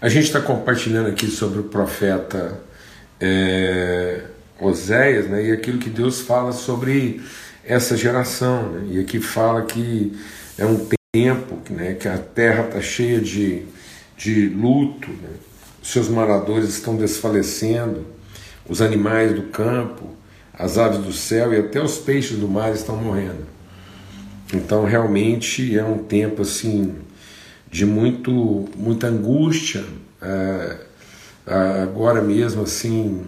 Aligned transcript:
A 0.00 0.08
gente 0.08 0.26
está 0.26 0.40
compartilhando 0.40 1.08
aqui 1.08 1.26
sobre 1.26 1.58
o 1.58 1.64
profeta 1.64 2.60
é, 3.20 4.22
Oséias 4.60 5.26
né, 5.26 5.46
e 5.46 5.50
aquilo 5.50 5.78
que 5.78 5.90
Deus 5.90 6.20
fala 6.20 6.52
sobre 6.52 7.20
essa 7.64 7.96
geração. 7.96 8.70
Né, 8.70 8.88
e 8.92 9.00
aqui 9.00 9.18
fala 9.18 9.62
que 9.62 10.16
é 10.56 10.64
um 10.64 10.86
tempo 11.12 11.58
né, 11.70 11.94
que 11.94 12.06
a 12.06 12.16
terra 12.16 12.66
está 12.66 12.80
cheia 12.80 13.20
de, 13.20 13.64
de 14.16 14.48
luto, 14.48 15.10
né, 15.10 15.30
seus 15.82 16.08
moradores 16.08 16.68
estão 16.68 16.94
desfalecendo, 16.94 18.06
os 18.68 18.80
animais 18.80 19.34
do 19.34 19.48
campo, 19.48 20.14
as 20.54 20.78
aves 20.78 21.00
do 21.00 21.12
céu 21.12 21.52
e 21.52 21.58
até 21.58 21.82
os 21.82 21.98
peixes 21.98 22.38
do 22.38 22.46
mar 22.46 22.72
estão 22.72 22.96
morrendo. 22.96 23.48
Então 24.54 24.84
realmente 24.84 25.76
é 25.76 25.84
um 25.84 25.98
tempo 25.98 26.42
assim 26.42 26.94
de 27.70 27.84
muito, 27.86 28.68
muita 28.76 29.08
angústia. 29.08 29.84
É, 30.20 30.76
agora 31.82 32.20
mesmo, 32.22 32.62
assim, 32.62 33.24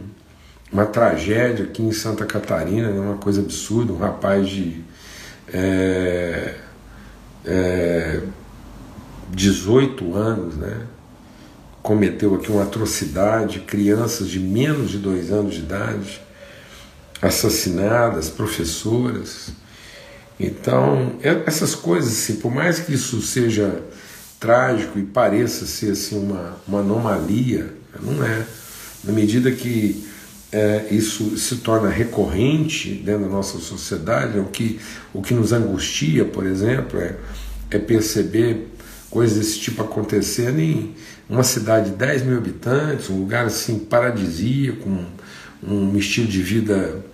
uma 0.72 0.86
tragédia 0.86 1.64
aqui 1.64 1.82
em 1.82 1.92
Santa 1.92 2.24
Catarina, 2.24 2.90
né, 2.90 3.00
uma 3.00 3.16
coisa 3.16 3.40
absurda, 3.40 3.92
um 3.92 3.98
rapaz 3.98 4.48
de 4.48 4.82
é, 5.52 6.54
é, 7.44 8.20
18 9.30 10.14
anos, 10.14 10.56
né? 10.56 10.86
Cometeu 11.82 12.34
aqui 12.34 12.52
uma 12.52 12.62
atrocidade, 12.62 13.60
crianças 13.60 14.28
de 14.28 14.38
menos 14.38 14.90
de 14.90 14.98
dois 14.98 15.32
anos 15.32 15.54
de 15.54 15.60
idade 15.60 16.20
assassinadas, 17.22 18.28
professoras. 18.28 19.50
Então, 20.38 21.16
é, 21.22 21.42
essas 21.46 21.74
coisas, 21.74 22.12
assim, 22.12 22.36
por 22.36 22.52
mais 22.52 22.80
que 22.80 22.94
isso 22.94 23.20
seja 23.22 23.82
trágico 24.40 24.98
e 24.98 25.02
pareça 25.02 25.66
ser 25.66 25.92
assim 25.92 26.18
uma, 26.18 26.56
uma 26.66 26.80
anomalia, 26.80 27.72
não 28.00 28.24
é. 28.24 28.46
Na 29.04 29.12
medida 29.12 29.52
que 29.52 30.08
é, 30.50 30.86
isso 30.90 31.36
se 31.36 31.56
torna 31.56 31.88
recorrente 31.88 32.94
dentro 32.94 33.24
da 33.24 33.28
nossa 33.28 33.58
sociedade, 33.58 34.38
o 34.38 34.46
que, 34.46 34.80
o 35.12 35.22
que 35.22 35.34
nos 35.34 35.52
angustia, 35.52 36.24
por 36.24 36.46
exemplo, 36.46 36.98
é, 36.98 37.16
é 37.70 37.78
perceber 37.78 38.68
coisas 39.10 39.38
desse 39.38 39.60
tipo 39.60 39.82
acontecendo 39.82 40.58
em 40.58 40.94
uma 41.28 41.42
cidade 41.42 41.90
de 41.90 41.96
10 41.96 42.22
mil 42.22 42.38
habitantes, 42.38 43.10
um 43.10 43.18
lugar 43.18 43.46
assim 43.46 43.78
paradisíaco, 43.78 44.88
um, 44.88 45.06
um 45.62 45.96
estilo 45.96 46.26
de 46.26 46.42
vida 46.42 47.04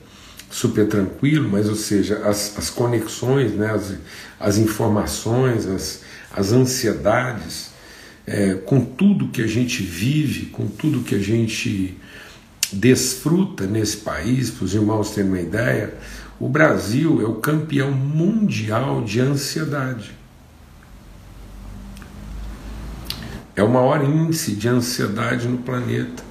super 0.50 0.86
tranquilo, 0.88 1.48
mas 1.50 1.68
ou 1.68 1.74
seja, 1.74 2.18
as, 2.24 2.56
as 2.56 2.70
conexões, 2.70 3.52
né, 3.52 3.70
as, 3.70 3.94
as 4.38 4.58
informações, 4.58 5.66
as, 5.66 6.00
as 6.36 6.52
ansiedades, 6.52 7.70
é, 8.26 8.54
com 8.54 8.84
tudo 8.84 9.28
que 9.28 9.40
a 9.40 9.46
gente 9.46 9.82
vive, 9.82 10.46
com 10.46 10.66
tudo 10.66 11.00
que 11.00 11.14
a 11.14 11.18
gente 11.18 11.96
desfruta 12.72 13.66
nesse 13.66 13.98
país, 13.98 14.50
para 14.50 14.64
os 14.64 14.74
irmãos 14.74 15.10
terem 15.10 15.30
uma 15.30 15.40
ideia, 15.40 15.94
o 16.38 16.48
Brasil 16.48 17.22
é 17.22 17.24
o 17.24 17.36
campeão 17.36 17.90
mundial 17.90 19.02
de 19.02 19.20
ansiedade. 19.20 20.14
É 23.54 23.62
o 23.62 23.70
maior 23.70 24.04
índice 24.04 24.52
de 24.54 24.68
ansiedade 24.68 25.48
no 25.48 25.58
planeta. 25.58 26.22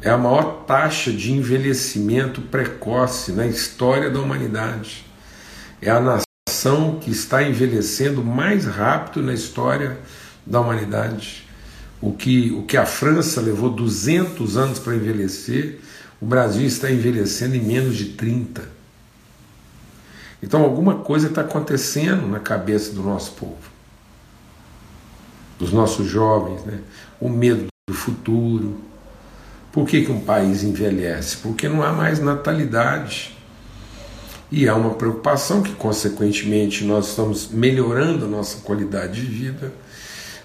É 0.00 0.08
a 0.08 0.16
maior 0.16 0.64
taxa 0.64 1.12
de 1.12 1.32
envelhecimento 1.32 2.40
precoce 2.40 3.32
na 3.32 3.46
história 3.46 4.08
da 4.08 4.18
humanidade. 4.18 5.04
É 5.82 5.90
a 5.90 6.22
nação 6.60 6.98
que 7.00 7.10
está 7.10 7.42
envelhecendo 7.42 8.22
mais 8.22 8.66
rápido 8.66 9.24
na 9.24 9.32
história 9.32 9.98
da 10.44 10.60
humanidade. 10.60 11.48
O 12.02 12.12
que, 12.12 12.50
o 12.50 12.64
que 12.64 12.76
a 12.76 12.84
França 12.84 13.40
levou 13.40 13.70
200 13.70 14.58
anos 14.58 14.78
para 14.78 14.94
envelhecer, 14.94 15.80
o 16.20 16.26
Brasil 16.26 16.66
está 16.66 16.90
envelhecendo 16.90 17.56
em 17.56 17.62
menos 17.62 17.96
de 17.96 18.10
30. 18.10 18.62
Então 20.42 20.62
alguma 20.62 20.96
coisa 20.96 21.28
está 21.28 21.40
acontecendo 21.40 22.26
na 22.26 22.38
cabeça 22.38 22.92
do 22.92 23.02
nosso 23.02 23.32
povo, 23.32 23.70
dos 25.58 25.72
nossos 25.72 26.06
jovens, 26.06 26.62
né? 26.64 26.80
o 27.18 27.30
medo 27.30 27.66
do 27.88 27.94
futuro. 27.94 28.80
Por 29.72 29.86
que, 29.86 30.04
que 30.04 30.12
um 30.12 30.20
país 30.20 30.62
envelhece? 30.62 31.38
Porque 31.38 31.68
não 31.68 31.82
há 31.82 31.92
mais 31.92 32.18
natalidade. 32.18 33.39
E 34.50 34.68
há 34.68 34.74
uma 34.74 34.94
preocupação 34.94 35.62
que, 35.62 35.72
consequentemente, 35.72 36.84
nós 36.84 37.10
estamos 37.10 37.48
melhorando 37.48 38.24
a 38.24 38.28
nossa 38.28 38.58
qualidade 38.58 39.20
de 39.20 39.26
vida, 39.26 39.72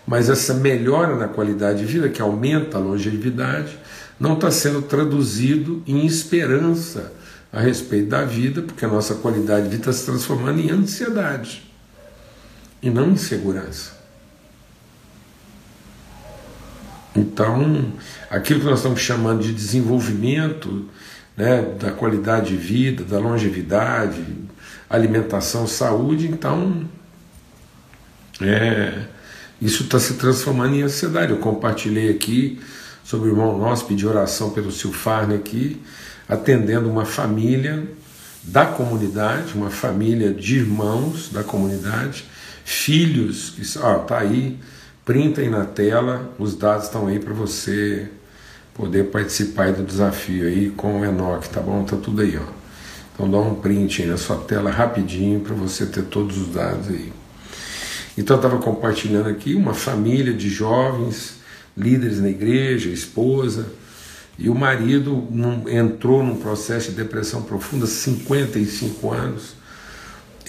mas 0.06 0.30
essa 0.30 0.54
melhora 0.54 1.16
na 1.16 1.28
qualidade 1.28 1.80
de 1.80 1.86
vida, 1.86 2.10
que 2.10 2.22
aumenta 2.22 2.78
a 2.78 2.82
longevidade, 2.82 3.78
não 4.20 4.34
está 4.34 4.52
sendo 4.52 4.84
traduzido 4.84 5.82
em 5.88 6.06
esperança 6.06 7.12
a 7.52 7.60
respeito 7.60 8.10
da 8.10 8.24
vida, 8.24 8.62
porque 8.62 8.86
a 8.86 8.88
nossa 8.88 9.16
qualidade 9.16 9.64
de 9.64 9.70
vida 9.70 9.90
está 9.90 9.94
se 9.94 10.06
transformando 10.06 10.60
em 10.60 10.70
ansiedade 10.70 11.64
e 12.82 12.90
não 12.90 13.10
em 13.10 13.18
segurança. 13.18 13.96
Então, 17.16 17.94
aquilo 18.30 18.60
que 18.60 18.66
nós 18.66 18.80
estamos 18.80 19.00
chamando 19.00 19.42
de 19.42 19.54
desenvolvimento 19.54 20.86
né, 21.36 21.62
da 21.80 21.92
qualidade 21.92 22.50
de 22.50 22.58
vida, 22.58 23.04
da 23.04 23.20
longevidade, 23.20 24.24
alimentação, 24.90 25.68
saúde, 25.68 26.28
então 26.28 26.88
é, 28.42 29.06
isso 29.62 29.84
está 29.84 30.00
se 30.00 30.16
transformando 30.16 30.76
em 30.76 30.82
ansiedade. 30.82 31.32
Eu 31.32 31.38
compartilhei 31.40 32.10
aqui 32.10 32.60
sobre 33.04 33.30
o 33.30 33.32
irmão 33.32 33.58
nosso, 33.58 33.86
pedi 33.86 34.06
oração 34.06 34.50
pelo 34.50 34.72
Silfarne 34.72 35.36
aqui, 35.36 35.82
atendendo 36.28 36.90
uma 36.90 37.06
família 37.06 37.84
da 38.44 38.66
comunidade, 38.66 39.54
uma 39.54 39.70
família 39.70 40.34
de 40.34 40.58
irmãos 40.58 41.30
da 41.30 41.44
comunidade, 41.44 42.26
filhos, 42.64 43.52
que 43.52 43.62
está 43.62 44.18
aí, 44.18 44.60
printem 45.04 45.50
na 45.50 45.66
tela, 45.66 46.34
os 46.38 46.56
dados 46.56 46.86
estão 46.86 47.08
aí 47.08 47.20
para 47.20 47.34
você 47.34 48.10
poder 48.76 49.06
participar 49.06 49.72
do 49.72 49.84
desafio 49.84 50.46
aí 50.46 50.70
com 50.70 51.00
o 51.00 51.06
Enoch, 51.06 51.50
tá 51.50 51.62
bom? 51.62 51.84
Tá 51.86 51.96
tudo 51.96 52.22
aí, 52.22 52.38
ó. 52.38 52.44
Então 53.14 53.32
dá 53.32 53.40
um 53.40 53.56
print 53.56 54.02
aí 54.02 54.08
na 54.10 54.18
sua 54.18 54.36
tela 54.36 54.70
rapidinho 54.70 55.40
para 55.40 55.56
você 55.56 55.86
ter 55.86 56.04
todos 56.04 56.38
os 56.38 56.50
dados 56.50 56.90
aí. 56.90 57.12
Então 58.18 58.36
eu 58.36 58.42
estava 58.42 58.62
compartilhando 58.62 59.30
aqui 59.30 59.56
uma 59.56 59.74
família 59.74 60.34
de 60.34 60.50
jovens, 60.50 61.38
líderes 61.76 62.20
na 62.20 62.30
igreja, 62.30 62.90
esposa, 62.90 63.68
e 64.38 64.50
o 64.50 64.56
marido 64.56 65.26
entrou 65.70 66.22
num 66.22 66.36
processo 66.36 66.90
de 66.92 66.98
depressão 66.98 67.42
profunda, 67.44 67.88
55 67.88 69.14
anos, 69.14 69.56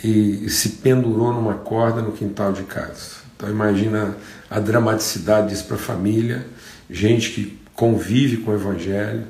e 0.02 0.50
se 0.50 0.70
pendurou 0.70 1.32
numa 1.32 1.54
corda 1.54 2.02
no 2.02 2.10
quintal 2.10 2.52
de 2.52 2.64
casa. 2.64 3.24
Então 3.36 3.48
imagina 3.48 4.16
a 4.50 4.58
dramaticidade 4.58 5.50
disso 5.50 5.64
para 5.66 5.76
a 5.76 5.78
família, 5.78 6.46
gente 6.90 7.30
que 7.30 7.65
convive 7.76 8.38
com 8.38 8.50
o 8.50 8.54
Evangelho, 8.54 9.26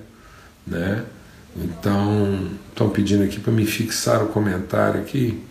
né? 0.67 1.05
Então, 1.57 2.51
estão 2.69 2.89
pedindo 2.89 3.25
aqui 3.25 3.41
para 3.41 3.53
me 3.53 3.67
fixar 3.67 4.23
o 4.23 4.29
comentário 4.29 5.01
aqui. 5.01 5.43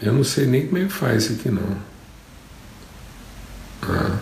Eu 0.00 0.12
não 0.12 0.22
sei 0.24 0.46
nem 0.46 0.66
como 0.66 0.78
é 0.78 0.84
que 0.84 0.92
faz 0.92 1.24
isso 1.24 1.32
aqui 1.40 1.50
não. 1.50 1.76
Ah. 3.82 4.18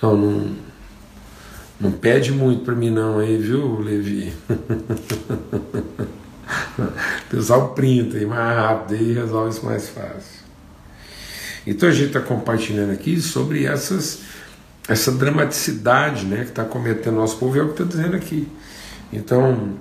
Não, 0.00 0.16
não, 0.16 0.56
não 1.80 1.92
pede 1.92 2.30
muito 2.32 2.64
para 2.64 2.74
mim 2.74 2.90
não 2.90 3.18
aí, 3.18 3.36
viu, 3.36 3.80
Levi? 3.80 4.32
o 6.78 7.30
pessoal 7.30 7.74
printa 7.74 8.16
aí 8.16 8.24
mais 8.24 8.56
rápido 8.56 9.02
e 9.02 9.12
resolve 9.12 9.50
isso 9.50 9.66
mais 9.66 9.88
fácil. 9.88 10.38
Então 11.66 11.88
a 11.88 11.92
gente 11.92 12.06
está 12.08 12.20
compartilhando 12.20 12.92
aqui 12.92 13.20
sobre 13.20 13.64
essas 13.64 14.27
essa 14.88 15.12
dramaticidade 15.12 16.24
né, 16.24 16.44
que 16.44 16.50
está 16.50 16.64
cometendo 16.64 17.16
nosso 17.16 17.36
povo, 17.36 17.58
é 17.58 17.62
o 17.62 17.66
que 17.66 17.82
está 17.82 17.84
dizendo 17.84 18.16
aqui. 18.16 18.48
Então, 19.12 19.76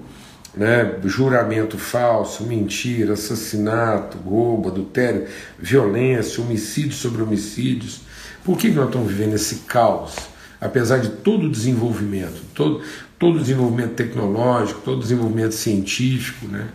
né, 0.53 0.99
juramento 1.05 1.77
falso, 1.77 2.43
mentira, 2.43 3.13
assassinato, 3.13 4.17
roubo, 4.17 4.69
adultério, 4.69 5.27
violência, 5.57 6.43
homicídio 6.43 6.91
sobre 6.91 7.21
homicídios. 7.21 8.01
Por 8.43 8.57
que, 8.57 8.69
que 8.69 8.75
nós 8.75 8.87
estamos 8.87 9.07
vivendo 9.07 9.35
esse 9.35 9.59
caos? 9.59 10.15
Apesar 10.59 10.97
de 10.97 11.09
todo 11.09 11.45
o 11.45 11.49
desenvolvimento, 11.49 12.41
todo, 12.53 12.81
todo 13.17 13.37
o 13.37 13.39
desenvolvimento 13.39 13.93
tecnológico, 13.93 14.81
todo 14.81 14.97
o 14.97 15.01
desenvolvimento 15.01 15.53
científico, 15.53 16.47
né, 16.47 16.67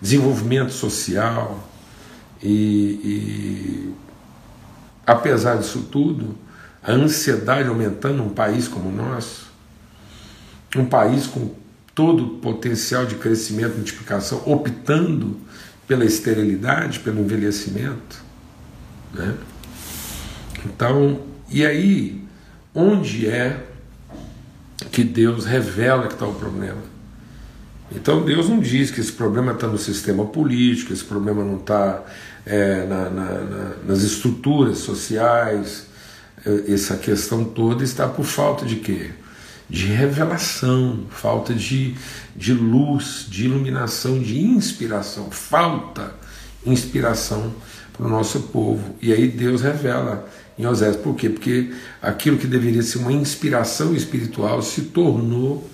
desenvolvimento 0.00 0.72
social, 0.72 1.66
e, 2.42 2.50
e 2.50 3.94
apesar 5.06 5.56
disso 5.56 5.88
tudo, 5.90 6.36
a 6.82 6.92
ansiedade 6.92 7.68
aumentando 7.68 8.18
num 8.18 8.30
país 8.30 8.68
como 8.68 8.88
o 8.88 8.92
nosso, 8.92 9.48
um 10.76 10.84
país 10.84 11.26
com 11.26 11.54
todo 11.94 12.24
o 12.24 12.28
potencial 12.38 13.06
de 13.06 13.16
crescimento 13.16 13.72
e 13.72 13.76
multiplicação, 13.76 14.42
optando 14.46 15.36
pela 15.86 16.04
esterilidade, 16.04 17.00
pelo 17.00 17.20
envelhecimento. 17.20 18.22
Né? 19.12 19.34
Então, 20.64 21.20
e 21.50 21.64
aí 21.64 22.22
onde 22.74 23.26
é 23.26 23.64
que 24.92 25.02
Deus 25.02 25.44
revela 25.44 26.06
que 26.06 26.14
está 26.14 26.26
o 26.26 26.34
problema. 26.34 26.82
Então 27.90 28.24
Deus 28.24 28.48
não 28.48 28.60
diz 28.60 28.90
que 28.90 29.00
esse 29.00 29.12
problema 29.12 29.52
está 29.52 29.66
no 29.66 29.78
sistema 29.78 30.24
político, 30.26 30.92
esse 30.92 31.04
problema 31.04 31.42
não 31.42 31.56
está 31.56 32.04
é, 32.46 32.86
na, 32.86 33.10
na, 33.10 33.24
na, 33.24 33.72
nas 33.86 34.02
estruturas 34.02 34.78
sociais, 34.78 35.87
essa 36.66 36.96
questão 36.96 37.44
toda 37.44 37.84
está 37.84 38.06
por 38.08 38.24
falta 38.24 38.64
de 38.64 38.76
quê? 38.76 39.10
De 39.68 39.86
revelação, 39.86 41.06
falta 41.10 41.54
de, 41.54 41.94
de 42.34 42.54
luz, 42.54 43.26
de 43.28 43.44
iluminação, 43.44 44.18
de 44.18 44.40
inspiração, 44.40 45.30
falta 45.30 46.14
inspiração 46.64 47.52
para 47.92 48.06
o 48.06 48.08
nosso 48.08 48.40
povo. 48.40 48.96
E 49.02 49.12
aí 49.12 49.28
Deus 49.28 49.62
revela 49.62 50.28
em 50.58 50.66
Osés. 50.66 50.96
Por 50.96 51.14
quê? 51.14 51.28
Porque 51.28 51.72
aquilo 52.00 52.38
que 52.38 52.46
deveria 52.46 52.82
ser 52.82 52.98
uma 52.98 53.12
inspiração 53.12 53.94
espiritual 53.94 54.62
se 54.62 54.82
tornou 54.82 55.68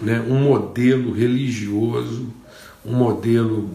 né, 0.00 0.20
um 0.20 0.42
modelo 0.42 1.12
religioso, 1.12 2.28
um 2.84 2.94
modelo 2.94 3.70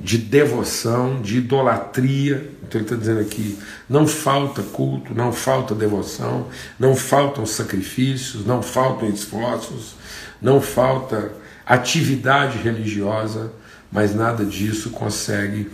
de 0.00 0.18
devoção, 0.18 1.20
de 1.20 1.38
idolatria. 1.38 2.52
Então 2.62 2.80
ele 2.80 2.84
está 2.84 2.96
dizendo 2.96 3.20
aqui: 3.20 3.58
não 3.88 4.06
falta 4.06 4.62
culto, 4.62 5.14
não 5.14 5.32
falta 5.32 5.74
devoção, 5.74 6.46
não 6.78 6.94
faltam 6.94 7.44
sacrifícios, 7.44 8.46
não 8.46 8.62
faltam 8.62 9.08
esforços, 9.08 9.94
não 10.40 10.60
falta 10.60 11.32
atividade 11.66 12.58
religiosa, 12.58 13.52
mas 13.90 14.14
nada 14.14 14.44
disso 14.44 14.90
consegue 14.90 15.70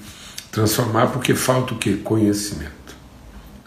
transformar, 0.50 1.08
porque 1.08 1.34
falta 1.34 1.74
o 1.74 1.78
que? 1.78 1.96
Conhecimento. 1.96 2.72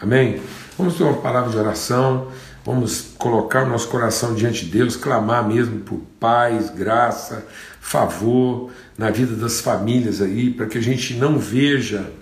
Amém? 0.00 0.40
Vamos 0.76 0.94
ter 0.94 1.02
uma 1.02 1.20
palavra 1.20 1.50
de 1.50 1.56
oração, 1.56 2.28
vamos 2.68 3.14
colocar 3.16 3.64
o 3.64 3.66
nosso 3.70 3.88
coração 3.88 4.34
diante 4.34 4.66
de 4.66 4.72
Deus, 4.72 4.94
clamar 4.94 5.48
mesmo 5.48 5.80
por 5.80 6.02
paz, 6.20 6.68
graça, 6.68 7.46
favor 7.80 8.70
na 8.98 9.10
vida 9.10 9.34
das 9.34 9.58
famílias 9.58 10.20
aí, 10.20 10.50
para 10.50 10.66
que 10.66 10.76
a 10.76 10.80
gente 10.82 11.14
não 11.14 11.38
veja 11.38 12.12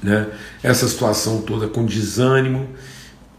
né, 0.00 0.28
essa 0.62 0.86
situação 0.86 1.42
toda 1.42 1.66
com 1.66 1.84
desânimo, 1.84 2.68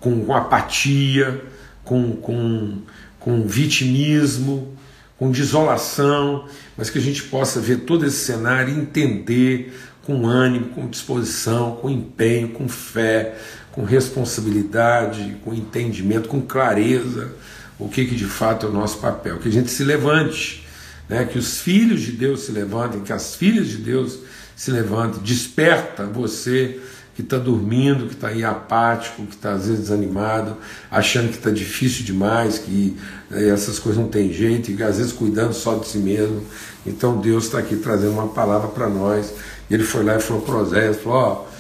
com, 0.02 0.26
com 0.26 0.36
apatia, 0.36 1.42
com, 1.86 2.12
com, 2.12 2.82
com 3.18 3.48
vitimismo, 3.48 4.76
com 5.18 5.32
desolação, 5.32 6.46
mas 6.76 6.90
que 6.90 6.98
a 6.98 7.02
gente 7.02 7.24
possa 7.24 7.62
ver 7.62 7.86
todo 7.86 8.06
esse 8.06 8.18
cenário 8.18 8.74
e 8.74 8.78
entender 8.78 9.74
com 10.06 10.28
ânimo, 10.28 10.66
com 10.70 10.90
disposição, 10.90 11.78
com 11.78 11.90
empenho, 11.90 12.50
com 12.50 12.68
fé, 12.68 13.36
com 13.74 13.84
responsabilidade, 13.84 15.36
com 15.44 15.54
entendimento, 15.54 16.30
com 16.30 16.40
clareza, 16.40 17.34
o 17.80 17.90
que, 17.90 18.06
que 18.06 18.16
de 18.16 18.26
fato 18.26 18.68
é 18.68 18.70
o 18.70 18.72
nosso 18.72 19.00
papel. 19.00 19.40
Que 19.40 19.50
a 19.50 19.52
gente 19.52 19.72
se 19.72 19.84
levante, 19.84 20.66
né? 21.10 21.26
que 21.26 21.40
os 21.40 21.60
filhos 21.60 22.02
de 22.02 22.12
Deus 22.12 22.42
se 22.42 22.52
levantem, 22.52 23.02
que 23.02 23.12
as 23.12 23.36
filhas 23.36 23.68
de 23.68 23.78
Deus 23.78 24.20
se 24.56 24.70
levantem, 24.70 25.22
desperta 25.24 26.06
você 26.06 26.80
que 27.16 27.22
está 27.22 27.38
dormindo, 27.38 28.08
que 28.08 28.14
está 28.14 28.30
aí 28.30 28.44
apático, 28.44 29.26
que 29.26 29.36
está 29.36 29.54
às 29.54 29.66
vezes 29.66 29.82
desanimado, 29.82 30.56
achando 30.90 31.30
que 31.30 31.38
está 31.38 31.50
difícil 31.50 32.06
demais, 32.06 32.60
que 32.60 32.96
né, 33.30 33.50
essas 33.50 33.80
coisas 33.80 34.02
não 34.02 34.10
tem 34.10 34.32
jeito, 34.32 34.72
e 34.72 34.84
às 34.84 34.98
vezes 34.98 35.12
cuidando 35.12 35.54
só 35.54 35.76
de 35.76 35.88
si 35.88 35.98
mesmo. 35.98 36.44
Então 36.86 37.20
Deus 37.20 37.46
está 37.46 37.58
aqui 37.60 37.76
trazendo 37.76 38.14
uma 38.14 38.28
palavra 38.28 38.68
para 38.68 38.88
nós 38.88 39.34
e 39.70 39.74
ele 39.74 39.84
foi 39.84 40.04
lá 40.04 40.16
e 40.16 40.20
falou 40.20 40.44
para 40.44 40.56
Oséias, 40.58 40.98
falou, 40.98 41.18
ó, 41.18 41.53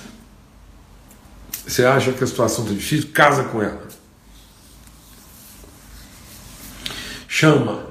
você 1.65 1.85
acha 1.85 2.11
que 2.11 2.23
a 2.23 2.27
situação 2.27 2.65
está 2.65 2.75
difícil? 2.75 3.09
Casa 3.13 3.43
com 3.45 3.61
ela. 3.61 3.87
Chama 7.27 7.87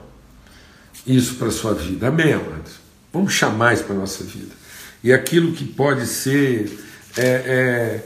isso 1.06 1.34
para 1.34 1.48
a 1.48 1.50
sua 1.50 1.74
vida. 1.74 2.08
Amém, 2.08 2.32
amados? 2.32 2.74
Vamos 3.12 3.32
chamar 3.32 3.74
isso 3.74 3.84
para 3.84 3.94
a 3.96 3.98
nossa 3.98 4.24
vida. 4.24 4.54
E 5.02 5.12
aquilo 5.12 5.52
que 5.52 5.64
pode 5.64 6.06
ser 6.06 6.78
é, 7.16 8.02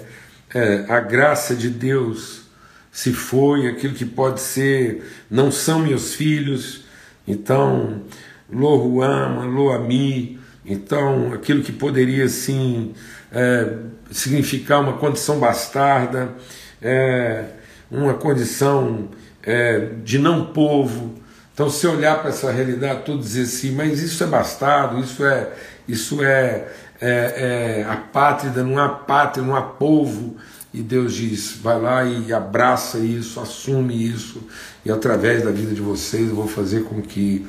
é, 0.52 0.58
é, 0.58 0.92
a 0.92 1.00
graça 1.00 1.54
de 1.54 1.68
Deus 1.68 2.46
se 2.90 3.12
foi, 3.12 3.68
aquilo 3.68 3.92
que 3.92 4.06
pode 4.06 4.40
ser 4.40 5.04
não 5.30 5.52
são 5.52 5.80
meus 5.80 6.14
filhos, 6.14 6.84
então, 7.28 8.02
lo 8.50 9.02
ama, 9.02 9.44
lo 9.44 9.70
ami, 9.70 10.40
então, 10.64 11.32
aquilo 11.34 11.62
que 11.62 11.72
poderia 11.72 12.26
sim 12.28 12.94
é, 13.32 13.72
significar 14.10 14.80
uma 14.80 14.94
condição 14.94 15.38
bastarda, 15.38 16.34
é, 16.80 17.44
uma 17.90 18.14
condição 18.14 19.08
é, 19.42 19.90
de 20.02 20.18
não 20.18 20.46
povo. 20.46 21.14
Então, 21.54 21.70
se 21.70 21.86
olhar 21.86 22.20
para 22.20 22.30
essa 22.30 22.50
realidade, 22.50 23.02
tudo 23.04 23.20
dizer 23.20 23.42
assim, 23.42 23.72
mas 23.72 24.02
isso 24.02 24.22
é 24.22 24.26
bastardo, 24.26 25.00
isso 25.00 25.24
é, 25.24 25.52
isso 25.88 26.22
é, 26.22 26.68
é, 27.00 27.80
é 27.80 27.86
a 27.88 27.96
pátria, 27.96 28.52
não 28.62 28.78
há 28.78 28.88
pátria, 28.88 29.44
não 29.44 29.56
há 29.56 29.62
povo. 29.62 30.36
E 30.74 30.82
Deus 30.82 31.14
diz: 31.14 31.56
vai 31.62 31.80
lá 31.80 32.04
e 32.04 32.32
abraça 32.34 32.98
isso, 32.98 33.40
assume 33.40 33.94
isso, 34.10 34.42
e 34.84 34.90
através 34.90 35.42
da 35.42 35.50
vida 35.50 35.74
de 35.74 35.80
vocês 35.80 36.28
eu 36.28 36.34
vou 36.34 36.46
fazer 36.46 36.84
com 36.84 37.00
que 37.00 37.46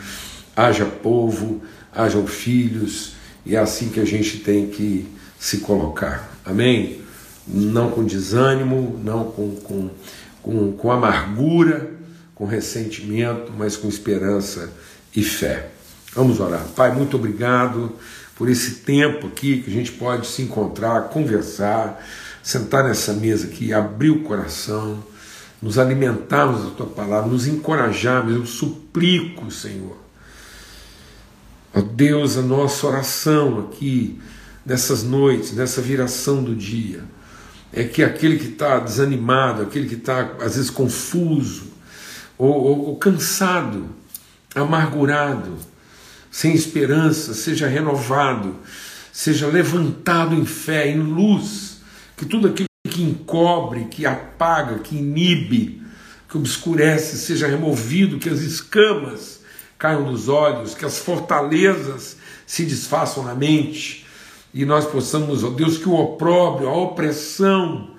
haja 0.55 0.85
povo, 0.85 1.61
hajam 1.93 2.25
filhos, 2.25 3.15
e 3.45 3.55
é 3.55 3.59
assim 3.59 3.89
que 3.89 3.99
a 3.99 4.05
gente 4.05 4.37
tem 4.37 4.67
que 4.67 5.16
se 5.39 5.59
colocar. 5.59 6.29
Amém? 6.45 7.01
Não 7.47 7.89
com 7.91 8.03
desânimo, 8.03 8.99
não 9.03 9.25
com, 9.25 9.55
com, 9.55 9.89
com, 10.41 10.71
com 10.73 10.91
amargura, 10.91 11.91
com 12.35 12.45
ressentimento, 12.45 13.51
mas 13.57 13.75
com 13.77 13.87
esperança 13.87 14.71
e 15.15 15.23
fé. 15.23 15.69
Vamos 16.13 16.39
orar. 16.39 16.63
Pai, 16.75 16.93
muito 16.93 17.17
obrigado 17.17 17.93
por 18.35 18.49
esse 18.49 18.75
tempo 18.75 19.27
aqui 19.27 19.61
que 19.61 19.69
a 19.69 19.73
gente 19.73 19.91
pode 19.93 20.27
se 20.27 20.41
encontrar, 20.41 21.09
conversar, 21.09 22.03
sentar 22.43 22.83
nessa 22.83 23.13
mesa 23.13 23.47
aqui, 23.47 23.73
abrir 23.73 24.09
o 24.09 24.23
coração, 24.23 25.03
nos 25.61 25.79
alimentarmos 25.79 26.63
da 26.63 26.69
tua 26.71 26.85
palavra, 26.85 27.29
nos 27.29 27.47
encorajarmos. 27.47 28.35
Eu 28.35 28.45
suplico, 28.45 29.49
Senhor, 29.49 29.97
Ó 31.77 31.81
Deus, 31.81 32.37
a 32.37 32.41
nossa 32.41 32.87
oração 32.87 33.59
aqui, 33.59 34.19
nessas 34.67 35.01
noites, 35.01 35.53
nessa 35.53 35.81
viração 35.81 36.43
do 36.43 36.53
dia, 36.53 37.01
é 37.71 37.85
que 37.85 38.03
aquele 38.03 38.37
que 38.37 38.49
está 38.49 38.79
desanimado, 38.79 39.61
aquele 39.61 39.87
que 39.87 39.95
está 39.95 40.35
às 40.41 40.57
vezes 40.57 40.69
confuso, 40.69 41.67
ou, 42.37 42.53
ou, 42.53 42.85
ou 42.87 42.97
cansado, 42.97 43.87
amargurado, 44.53 45.57
sem 46.29 46.53
esperança, 46.53 47.33
seja 47.33 47.65
renovado, 47.65 48.57
seja 49.11 49.47
levantado 49.47 50.35
em 50.35 50.45
fé, 50.45 50.89
em 50.91 50.99
luz, 50.99 51.77
que 52.17 52.25
tudo 52.25 52.49
aquilo 52.49 52.67
que 52.89 53.01
encobre, 53.01 53.85
que 53.85 54.05
apaga, 54.05 54.79
que 54.79 54.97
inibe, 54.97 55.81
que 56.27 56.37
obscurece, 56.37 57.17
seja 57.17 57.47
removido, 57.47 58.19
que 58.19 58.29
as 58.29 58.41
escamas 58.41 59.39
caiam 59.77 60.11
dos 60.11 60.27
olhos, 60.27 60.75
que 60.75 60.83
as 60.83 60.99
fortalezas 60.99 62.17
se 62.45 62.65
desfaçam 62.65 63.23
na 63.23 63.33
mente 63.33 64.06
e 64.53 64.65
nós 64.65 64.85
possamos, 64.85 65.43
ó 65.43 65.49
Deus, 65.49 65.77
que 65.77 65.89
o 65.89 65.95
opróbrio, 65.95 66.69
a 66.69 66.75
opressão, 66.75 67.91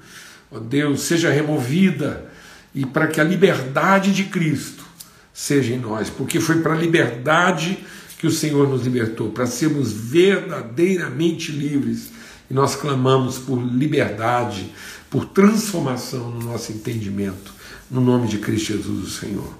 ó 0.51 0.59
Deus, 0.59 1.03
seja 1.03 1.31
removida 1.31 2.31
e 2.75 2.85
para 2.85 3.07
que 3.07 3.21
a 3.21 3.25
liberdade 3.25 4.13
de 4.13 4.25
Cristo 4.25 4.85
seja 5.33 5.73
em 5.73 5.79
nós, 5.79 6.11
porque 6.11 6.41
foi 6.41 6.61
para 6.61 6.75
a 6.75 6.77
liberdade 6.77 7.79
que 8.19 8.27
o 8.27 8.31
Senhor 8.31 8.69
nos 8.69 8.83
libertou, 8.83 9.31
para 9.31 9.47
sermos 9.47 9.93
verdadeiramente 9.93 11.53
livres. 11.53 12.11
E 12.51 12.55
nós 12.55 12.75
clamamos 12.75 13.39
por 13.39 13.63
liberdade, 13.63 14.73
por 15.09 15.27
transformação 15.27 16.31
no 16.31 16.41
nosso 16.41 16.73
entendimento, 16.73 17.53
no 17.91 18.01
nome 18.01 18.27
de 18.27 18.39
Cristo 18.39 18.73
Jesus, 18.73 19.07
o 19.07 19.11
Senhor. 19.11 19.55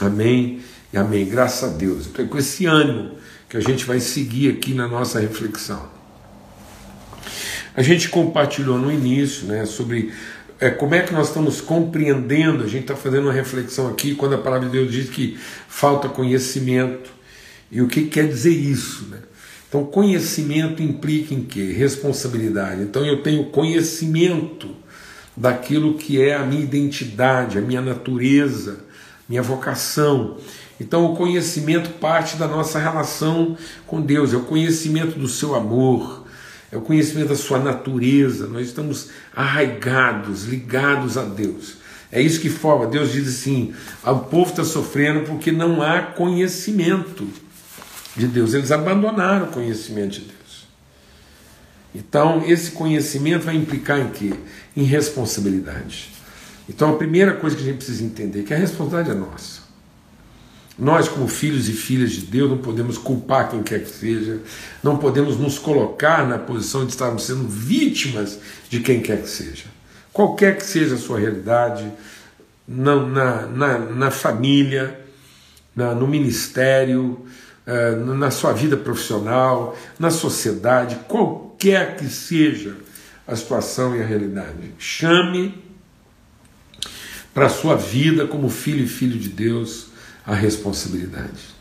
Amém 0.00 0.60
e 0.92 0.96
amém. 0.96 1.24
Graças 1.24 1.70
a 1.70 1.72
Deus. 1.72 2.06
Então 2.06 2.24
é 2.24 2.28
com 2.28 2.38
esse 2.38 2.66
ânimo 2.66 3.12
que 3.48 3.56
a 3.56 3.60
gente 3.60 3.84
vai 3.84 4.00
seguir 4.00 4.50
aqui 4.50 4.74
na 4.74 4.88
nossa 4.88 5.20
reflexão. 5.20 6.01
A 7.74 7.82
gente 7.82 8.08
compartilhou 8.08 8.78
no 8.78 8.92
início 8.92 9.46
né, 9.46 9.64
sobre 9.64 10.12
é, 10.60 10.70
como 10.70 10.94
é 10.94 11.02
que 11.02 11.12
nós 11.12 11.28
estamos 11.28 11.60
compreendendo, 11.60 12.62
a 12.62 12.68
gente 12.68 12.82
está 12.82 12.94
fazendo 12.94 13.24
uma 13.24 13.32
reflexão 13.32 13.88
aqui 13.88 14.14
quando 14.14 14.34
a 14.34 14.38
palavra 14.38 14.66
de 14.66 14.72
Deus 14.72 14.92
diz 14.92 15.08
que 15.10 15.38
falta 15.68 16.08
conhecimento. 16.08 17.10
E 17.70 17.80
o 17.80 17.88
que 17.88 18.04
quer 18.04 18.28
dizer 18.28 18.52
isso? 18.52 19.06
Né? 19.06 19.18
Então, 19.68 19.84
conhecimento 19.84 20.82
implica 20.82 21.32
em 21.32 21.42
quê? 21.42 21.72
Responsabilidade. 21.72 22.82
Então, 22.82 23.04
eu 23.06 23.22
tenho 23.22 23.46
conhecimento 23.46 24.68
daquilo 25.36 25.94
que 25.94 26.20
é 26.20 26.34
a 26.34 26.44
minha 26.44 26.62
identidade, 26.62 27.56
a 27.56 27.60
minha 27.62 27.80
natureza, 27.80 28.80
minha 29.26 29.42
vocação. 29.42 30.36
Então, 30.78 31.06
o 31.06 31.16
conhecimento 31.16 31.90
parte 31.98 32.36
da 32.36 32.46
nossa 32.46 32.78
relação 32.78 33.56
com 33.86 34.00
Deus, 34.00 34.34
é 34.34 34.36
o 34.36 34.42
conhecimento 34.42 35.18
do 35.18 35.26
seu 35.26 35.54
amor, 35.54 36.21
é 36.72 36.76
o 36.76 36.80
conhecimento 36.80 37.28
da 37.28 37.36
sua 37.36 37.58
natureza. 37.58 38.46
Nós 38.46 38.66
estamos 38.66 39.10
arraigados, 39.36 40.44
ligados 40.44 41.18
a 41.18 41.22
Deus. 41.22 41.74
É 42.10 42.20
isso 42.20 42.40
que 42.40 42.48
forma. 42.48 42.86
Deus 42.86 43.12
diz 43.12 43.28
assim: 43.28 43.74
o 44.02 44.18
povo 44.20 44.50
está 44.50 44.64
sofrendo 44.64 45.26
porque 45.26 45.52
não 45.52 45.82
há 45.82 46.00
conhecimento 46.00 47.28
de 48.16 48.26
Deus. 48.26 48.54
Eles 48.54 48.72
abandonaram 48.72 49.46
o 49.46 49.52
conhecimento 49.52 50.12
de 50.12 50.20
Deus. 50.20 50.66
Então, 51.94 52.42
esse 52.46 52.70
conhecimento 52.70 53.44
vai 53.44 53.54
implicar 53.54 54.00
em 54.00 54.08
quê? 54.08 54.32
Em 54.74 54.84
responsabilidade. 54.84 56.10
Então, 56.66 56.94
a 56.94 56.96
primeira 56.96 57.34
coisa 57.34 57.54
que 57.54 57.62
a 57.62 57.66
gente 57.66 57.76
precisa 57.76 58.02
entender 58.02 58.40
é 58.40 58.42
que 58.44 58.54
a 58.54 58.56
responsabilidade 58.56 59.10
é 59.10 59.20
nossa. 59.20 59.60
Nós, 60.82 61.06
como 61.06 61.28
filhos 61.28 61.68
e 61.68 61.72
filhas 61.72 62.10
de 62.10 62.22
Deus, 62.22 62.50
não 62.50 62.58
podemos 62.58 62.98
culpar 62.98 63.48
quem 63.48 63.62
quer 63.62 63.84
que 63.84 63.88
seja, 63.88 64.40
não 64.82 64.96
podemos 64.96 65.38
nos 65.38 65.56
colocar 65.56 66.26
na 66.26 66.40
posição 66.40 66.84
de 66.84 66.90
estarmos 66.90 67.24
sendo 67.24 67.46
vítimas 67.46 68.40
de 68.68 68.80
quem 68.80 69.00
quer 69.00 69.22
que 69.22 69.28
seja. 69.28 69.66
Qualquer 70.12 70.56
que 70.56 70.64
seja 70.66 70.96
a 70.96 70.98
sua 70.98 71.20
realidade, 71.20 71.88
na, 72.66 72.96
na, 72.96 73.46
na, 73.46 73.78
na 73.78 74.10
família, 74.10 75.00
na, 75.72 75.94
no 75.94 76.08
ministério, 76.08 77.24
uh, 77.64 78.14
na 78.16 78.32
sua 78.32 78.52
vida 78.52 78.76
profissional, 78.76 79.78
na 80.00 80.10
sociedade, 80.10 80.96
qualquer 81.06 81.94
que 81.94 82.06
seja 82.06 82.76
a 83.24 83.36
situação 83.36 83.94
e 83.94 84.02
a 84.02 84.04
realidade. 84.04 84.74
Chame 84.80 85.62
para 87.32 87.46
a 87.46 87.50
sua 87.50 87.76
vida 87.76 88.26
como 88.26 88.50
filho 88.50 88.82
e 88.82 88.88
filho 88.88 89.16
de 89.16 89.28
Deus 89.28 89.91
a 90.26 90.34
responsabilidade. 90.34 91.52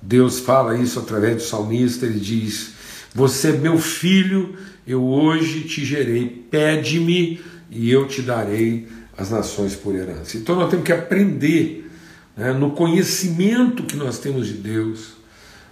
Deus 0.00 0.38
fala 0.40 0.78
isso 0.78 0.98
através 0.98 1.36
do 1.36 1.42
salmista, 1.42 2.06
ele 2.06 2.20
diz: 2.20 2.72
Você 3.14 3.48
é 3.48 3.52
meu 3.52 3.78
filho, 3.78 4.56
eu 4.86 5.04
hoje 5.04 5.62
te 5.62 5.84
gerei, 5.84 6.28
pede-me 6.50 7.40
e 7.70 7.90
eu 7.90 8.06
te 8.06 8.22
darei 8.22 8.88
as 9.16 9.30
nações 9.30 9.74
por 9.74 9.94
herança. 9.94 10.36
Então 10.36 10.54
nós 10.54 10.70
temos 10.70 10.84
que 10.86 10.92
aprender 10.92 11.90
né, 12.36 12.52
no 12.52 12.70
conhecimento 12.70 13.82
que 13.82 13.96
nós 13.96 14.18
temos 14.18 14.46
de 14.46 14.54
Deus, 14.54 15.14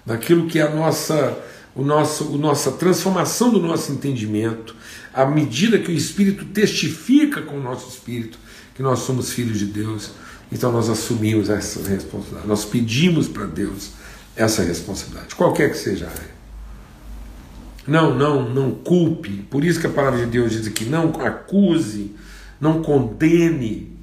naquilo 0.05 0.47
que 0.47 0.59
é 0.59 0.63
a 0.63 0.75
nossa, 0.75 1.39
o 1.75 1.83
nosso, 1.83 2.25
o 2.25 2.37
nossa 2.37 2.73
transformação 2.73 3.51
do 3.51 3.61
nosso 3.61 3.93
entendimento, 3.93 4.75
à 5.15 5.25
medida 5.25 5.79
que 5.79 5.91
o 5.91 5.95
Espírito 5.95 6.45
testifica 6.47 7.41
com 7.41 7.57
o 7.57 7.63
nosso 7.63 7.89
Espírito 7.89 8.39
que 8.75 8.83
nós 8.83 8.99
somos 8.99 9.33
filhos 9.33 9.59
de 9.59 9.67
Deus 9.67 10.11
então 10.51 10.71
nós 10.71 10.89
assumimos 10.89 11.51
essa 11.51 11.89
responsabilidade, 11.89 12.47
nós 12.47 12.65
pedimos 12.65 13.29
para 13.29 13.47
Deus 13.47 13.91
essa 14.35 14.63
responsabilidade, 14.63 15.35
qualquer 15.35 15.71
que 15.71 15.79
seja 15.79 16.07
a 16.07 16.11
área. 16.11 16.37
Não, 17.87 18.15
não, 18.15 18.49
não 18.49 18.71
culpe. 18.73 19.45
Por 19.49 19.65
isso 19.65 19.81
que 19.81 19.87
a 19.87 19.91
palavra 19.91 20.21
de 20.21 20.27
Deus 20.27 20.51
diz 20.53 20.67
aqui: 20.67 20.85
não 20.85 21.11
acuse, 21.21 22.15
não 22.61 22.83
condene, 22.83 23.97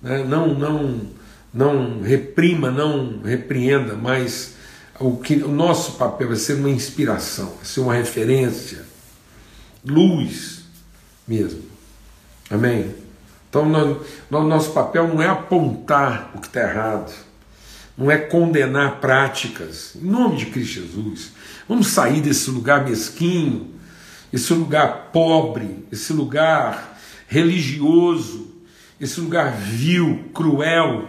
né? 0.00 0.24
não, 0.24 0.54
não, 0.54 1.00
não 1.52 2.02
reprima, 2.02 2.70
não 2.70 3.20
repreenda, 3.22 3.94
mas 3.96 4.54
o, 5.00 5.16
que, 5.16 5.36
o 5.36 5.48
nosso 5.48 5.92
papel 5.92 6.32
é 6.32 6.36
ser 6.36 6.54
uma 6.54 6.70
inspiração, 6.70 7.54
é 7.60 7.64
ser 7.64 7.80
uma 7.80 7.94
referência, 7.94 8.84
luz 9.84 10.64
mesmo. 11.26 11.62
Amém? 12.48 13.05
Então, 13.48 13.68
nós, 13.68 13.98
nosso 14.30 14.72
papel 14.72 15.08
não 15.08 15.22
é 15.22 15.28
apontar 15.28 16.30
o 16.34 16.40
que 16.40 16.48
está 16.48 16.60
errado, 16.60 17.14
não 17.96 18.10
é 18.10 18.18
condenar 18.18 19.00
práticas, 19.00 19.96
em 19.96 20.06
nome 20.06 20.36
de 20.36 20.46
Cristo 20.46 20.74
Jesus. 20.74 21.32
Vamos 21.68 21.88
sair 21.88 22.20
desse 22.20 22.50
lugar 22.50 22.84
mesquinho, 22.84 23.70
esse 24.32 24.52
lugar 24.52 25.10
pobre, 25.12 25.86
esse 25.90 26.12
lugar 26.12 26.98
religioso, 27.28 28.54
esse 29.00 29.20
lugar 29.20 29.52
vil, 29.52 30.30
cruel, 30.34 31.08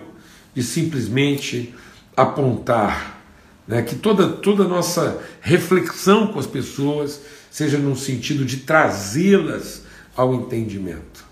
de 0.53 0.63
simplesmente 0.63 1.75
apontar. 2.15 3.21
Né? 3.67 3.81
Que 3.81 3.95
toda, 3.95 4.27
toda 4.29 4.63
nossa 4.63 5.21
reflexão 5.41 6.27
com 6.27 6.39
as 6.39 6.47
pessoas 6.47 7.21
seja 7.51 7.77
no 7.77 7.95
sentido 7.95 8.45
de 8.45 8.57
trazê-las 8.57 9.83
ao 10.15 10.33
entendimento 10.33 11.26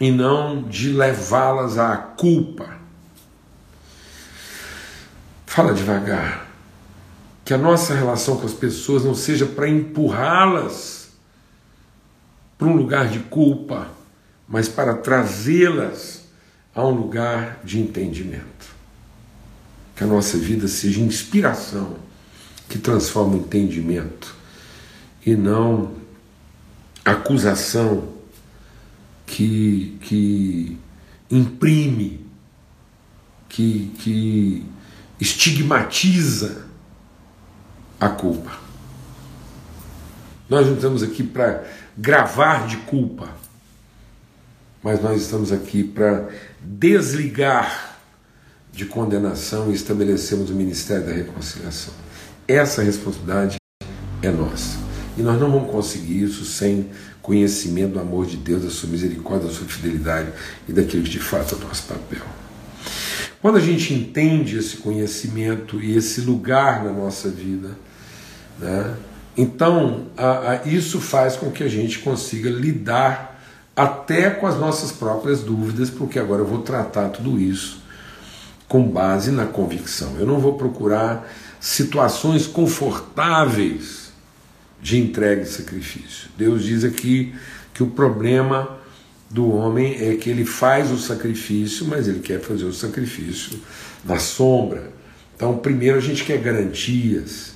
e 0.00 0.10
não 0.10 0.62
de 0.62 0.92
levá-las 0.92 1.78
à 1.78 1.96
culpa. 1.96 2.76
Fala 5.46 5.72
devagar. 5.72 6.46
Que 7.44 7.54
a 7.54 7.58
nossa 7.58 7.94
relação 7.94 8.36
com 8.36 8.46
as 8.46 8.52
pessoas 8.52 9.04
não 9.04 9.14
seja 9.14 9.46
para 9.46 9.68
empurrá-las 9.68 11.08
para 12.58 12.68
um 12.68 12.76
lugar 12.76 13.08
de 13.08 13.20
culpa, 13.20 13.88
mas 14.48 14.68
para 14.68 14.94
trazê-las 14.94 16.24
a 16.74 16.84
um 16.84 16.90
lugar 16.90 17.60
de 17.64 17.78
entendimento. 17.78 18.74
Que 19.94 20.04
a 20.04 20.06
nossa 20.06 20.36
vida 20.36 20.66
seja 20.68 21.00
inspiração 21.00 21.96
que 22.68 22.78
transforma 22.78 23.34
o 23.34 23.38
entendimento 23.38 24.34
e 25.24 25.34
não 25.34 25.94
acusação 27.04 28.15
que, 29.26 29.98
que 30.00 30.78
imprime, 31.30 32.24
que, 33.48 33.92
que 33.98 34.64
estigmatiza 35.20 36.64
a 38.00 38.08
culpa. 38.08 38.52
Nós 40.48 40.66
não 40.66 40.74
estamos 40.74 41.02
aqui 41.02 41.24
para 41.24 41.64
gravar 41.98 42.66
de 42.68 42.76
culpa, 42.78 43.30
mas 44.82 45.02
nós 45.02 45.20
estamos 45.20 45.50
aqui 45.50 45.82
para 45.82 46.28
desligar 46.62 47.96
de 48.72 48.84
condenação 48.84 49.70
e 49.72 49.74
estabelecermos 49.74 50.50
o 50.50 50.54
ministério 50.54 51.06
da 51.06 51.12
reconciliação. 51.12 51.94
Essa 52.46 52.82
responsabilidade 52.82 53.56
é 54.22 54.30
nossa. 54.30 54.85
E 55.16 55.22
nós 55.22 55.40
não 55.40 55.50
vamos 55.50 55.70
conseguir 55.70 56.22
isso 56.22 56.44
sem 56.44 56.90
conhecimento 57.22 57.94
do 57.94 58.00
amor 58.00 58.26
de 58.26 58.36
Deus, 58.36 58.62
da 58.62 58.70
sua 58.70 58.88
misericórdia, 58.88 59.48
da 59.48 59.54
sua 59.54 59.66
fidelidade 59.66 60.30
e 60.68 60.72
daquilo 60.72 61.02
que 61.02 61.10
de 61.10 61.18
fato 61.18 61.54
é 61.54 61.58
o 61.58 61.66
nosso 61.66 61.82
papel. 61.84 62.22
Quando 63.40 63.56
a 63.56 63.60
gente 63.60 63.92
entende 63.94 64.58
esse 64.58 64.76
conhecimento 64.76 65.82
e 65.82 65.96
esse 65.96 66.20
lugar 66.20 66.84
na 66.84 66.92
nossa 66.92 67.28
vida, 67.28 67.70
né, 68.58 68.94
então 69.36 70.06
a, 70.16 70.52
a, 70.52 70.68
isso 70.68 71.00
faz 71.00 71.36
com 71.36 71.50
que 71.50 71.62
a 71.62 71.68
gente 71.68 71.98
consiga 71.98 72.48
lidar 72.48 73.40
até 73.74 74.30
com 74.30 74.46
as 74.46 74.58
nossas 74.58 74.90
próprias 74.90 75.40
dúvidas, 75.40 75.90
porque 75.90 76.18
agora 76.18 76.42
eu 76.42 76.46
vou 76.46 76.62
tratar 76.62 77.10
tudo 77.10 77.38
isso 77.38 77.82
com 78.68 78.82
base 78.88 79.30
na 79.30 79.46
convicção. 79.46 80.16
Eu 80.18 80.26
não 80.26 80.38
vou 80.38 80.54
procurar 80.54 81.30
situações 81.60 82.46
confortáveis 82.46 84.05
de 84.86 84.98
entrega 84.98 85.42
e 85.42 85.46
sacrifício. 85.46 86.28
Deus 86.38 86.62
diz 86.62 86.84
aqui 86.84 87.34
que 87.74 87.82
o 87.82 87.88
problema 87.88 88.78
do 89.28 89.50
homem 89.50 89.96
é 90.00 90.14
que 90.14 90.30
ele 90.30 90.44
faz 90.44 90.92
o 90.92 90.96
sacrifício, 90.96 91.86
mas 91.86 92.06
ele 92.06 92.20
quer 92.20 92.40
fazer 92.40 92.66
o 92.66 92.72
sacrifício 92.72 93.58
na 94.04 94.20
sombra. 94.20 94.92
Então, 95.34 95.58
primeiro 95.58 95.98
a 95.98 96.00
gente 96.00 96.22
quer 96.22 96.38
garantias. 96.38 97.54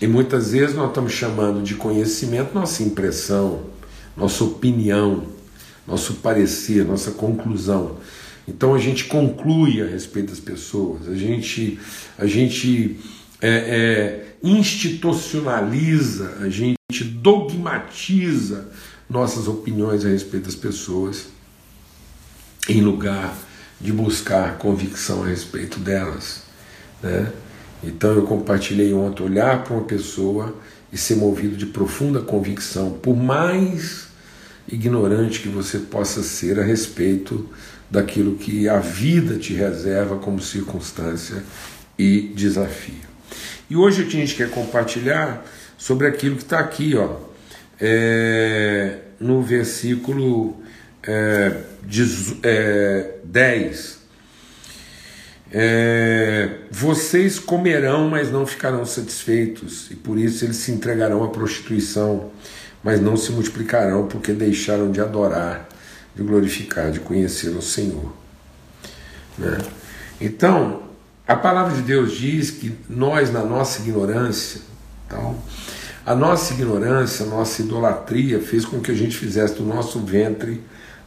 E 0.00 0.06
muitas 0.06 0.52
vezes 0.52 0.76
nós 0.76 0.90
estamos 0.90 1.12
chamando 1.12 1.64
de 1.64 1.74
conhecimento 1.74 2.54
nossa 2.54 2.84
impressão, 2.84 3.64
nossa 4.16 4.44
opinião, 4.44 5.26
nosso 5.84 6.14
parecer, 6.14 6.84
nossa 6.84 7.10
conclusão. 7.10 7.96
Então 8.46 8.72
a 8.72 8.78
gente 8.78 9.06
conclui 9.06 9.82
a 9.82 9.86
respeito 9.86 10.28
das 10.28 10.38
pessoas, 10.38 11.08
a 11.08 11.16
gente, 11.16 11.80
a 12.16 12.24
gente 12.24 13.00
é, 13.40 14.24
institucionaliza, 14.42 16.38
a 16.40 16.48
gente 16.48 17.04
dogmatiza 17.04 18.68
nossas 19.08 19.48
opiniões 19.48 20.04
a 20.04 20.08
respeito 20.08 20.44
das 20.44 20.54
pessoas, 20.54 21.28
em 22.68 22.80
lugar 22.80 23.36
de 23.80 23.92
buscar 23.92 24.58
convicção 24.58 25.22
a 25.22 25.26
respeito 25.26 25.78
delas. 25.78 26.42
Né? 27.02 27.32
Então 27.84 28.12
eu 28.12 28.22
compartilhei 28.22 28.92
ontem 28.92 29.22
olhar 29.22 29.62
para 29.62 29.74
uma 29.74 29.84
pessoa 29.84 30.54
e 30.92 30.96
ser 30.96 31.16
movido 31.16 31.56
de 31.56 31.66
profunda 31.66 32.20
convicção, 32.20 32.92
por 32.92 33.16
mais 33.16 34.06
ignorante 34.66 35.40
que 35.40 35.48
você 35.48 35.78
possa 35.78 36.22
ser 36.22 36.58
a 36.58 36.64
respeito 36.64 37.48
daquilo 37.90 38.36
que 38.36 38.68
a 38.68 38.78
vida 38.78 39.38
te 39.38 39.52
reserva 39.52 40.16
como 40.16 40.40
circunstância 40.40 41.44
e 41.98 42.32
desafio. 42.34 43.15
E 43.68 43.76
hoje 43.76 44.02
a 44.02 44.08
gente 44.08 44.34
quer 44.34 44.50
compartilhar 44.50 45.44
sobre 45.76 46.06
aquilo 46.06 46.36
que 46.36 46.42
está 46.42 46.60
aqui, 46.60 46.96
ó, 46.96 47.16
é, 47.80 48.98
no 49.20 49.42
versículo 49.42 50.60
é, 51.02 51.62
é, 52.42 53.10
10. 53.24 53.98
É, 55.52 56.50
vocês 56.70 57.38
comerão, 57.38 58.08
mas 58.08 58.30
não 58.30 58.46
ficarão 58.46 58.84
satisfeitos, 58.84 59.90
e 59.90 59.94
por 59.94 60.18
isso 60.18 60.44
eles 60.44 60.56
se 60.56 60.72
entregarão 60.72 61.22
à 61.24 61.28
prostituição, 61.28 62.30
mas 62.82 63.00
não 63.00 63.16
se 63.16 63.32
multiplicarão, 63.32 64.06
porque 64.06 64.32
deixaram 64.32 64.90
de 64.90 65.00
adorar 65.00 65.68
de 66.16 66.22
glorificar, 66.22 66.90
de 66.90 66.98
conhecer 66.98 67.50
o 67.50 67.60
Senhor. 67.60 68.10
Né? 69.36 69.58
Então, 70.18 70.85
a 71.26 71.34
palavra 71.34 71.74
de 71.74 71.82
Deus 71.82 72.12
diz 72.12 72.50
que 72.50 72.76
nós, 72.88 73.32
na 73.32 73.44
nossa 73.44 73.80
ignorância, 73.80 74.60
então, 75.06 75.36
a 76.04 76.14
nossa 76.14 76.54
ignorância, 76.54 77.26
a 77.26 77.28
nossa 77.28 77.62
idolatria 77.62 78.40
fez 78.40 78.64
com 78.64 78.80
que 78.80 78.90
a 78.90 78.94
gente 78.94 79.16
fizesse 79.16 79.54
do 79.54 79.64
nosso 79.64 80.00
ventre 80.00 80.62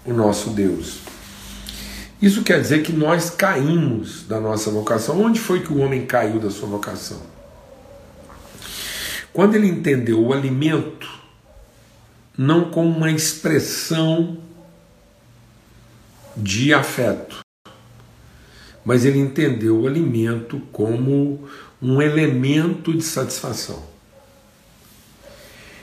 o 0.05 0.13
nosso 0.13 0.49
Deus. 0.49 0.99
Isso 2.21 2.43
quer 2.43 2.59
dizer 2.59 2.83
que 2.83 2.91
nós 2.91 3.29
caímos 3.29 4.23
da 4.27 4.41
nossa 4.41 4.69
vocação. 4.69 5.21
Onde 5.21 5.39
foi 5.39 5.61
que 5.61 5.71
o 5.71 5.77
homem 5.77 6.05
caiu 6.05 6.37
da 6.39 6.49
sua 6.49 6.67
vocação? 6.67 7.21
Quando 9.31 9.55
ele 9.55 9.67
entendeu 9.67 10.21
o 10.21 10.33
alimento 10.33 11.07
não 12.37 12.71
como 12.71 12.89
uma 12.89 13.11
expressão 13.11 14.37
de 16.35 16.73
afeto, 16.73 17.39
mas 18.89 19.05
ele 19.05 19.19
entendeu 19.19 19.81
o 19.81 19.87
alimento 19.87 20.59
como 20.71 21.47
um 21.79 22.01
elemento 22.01 22.91
de 22.91 23.03
satisfação. 23.03 23.83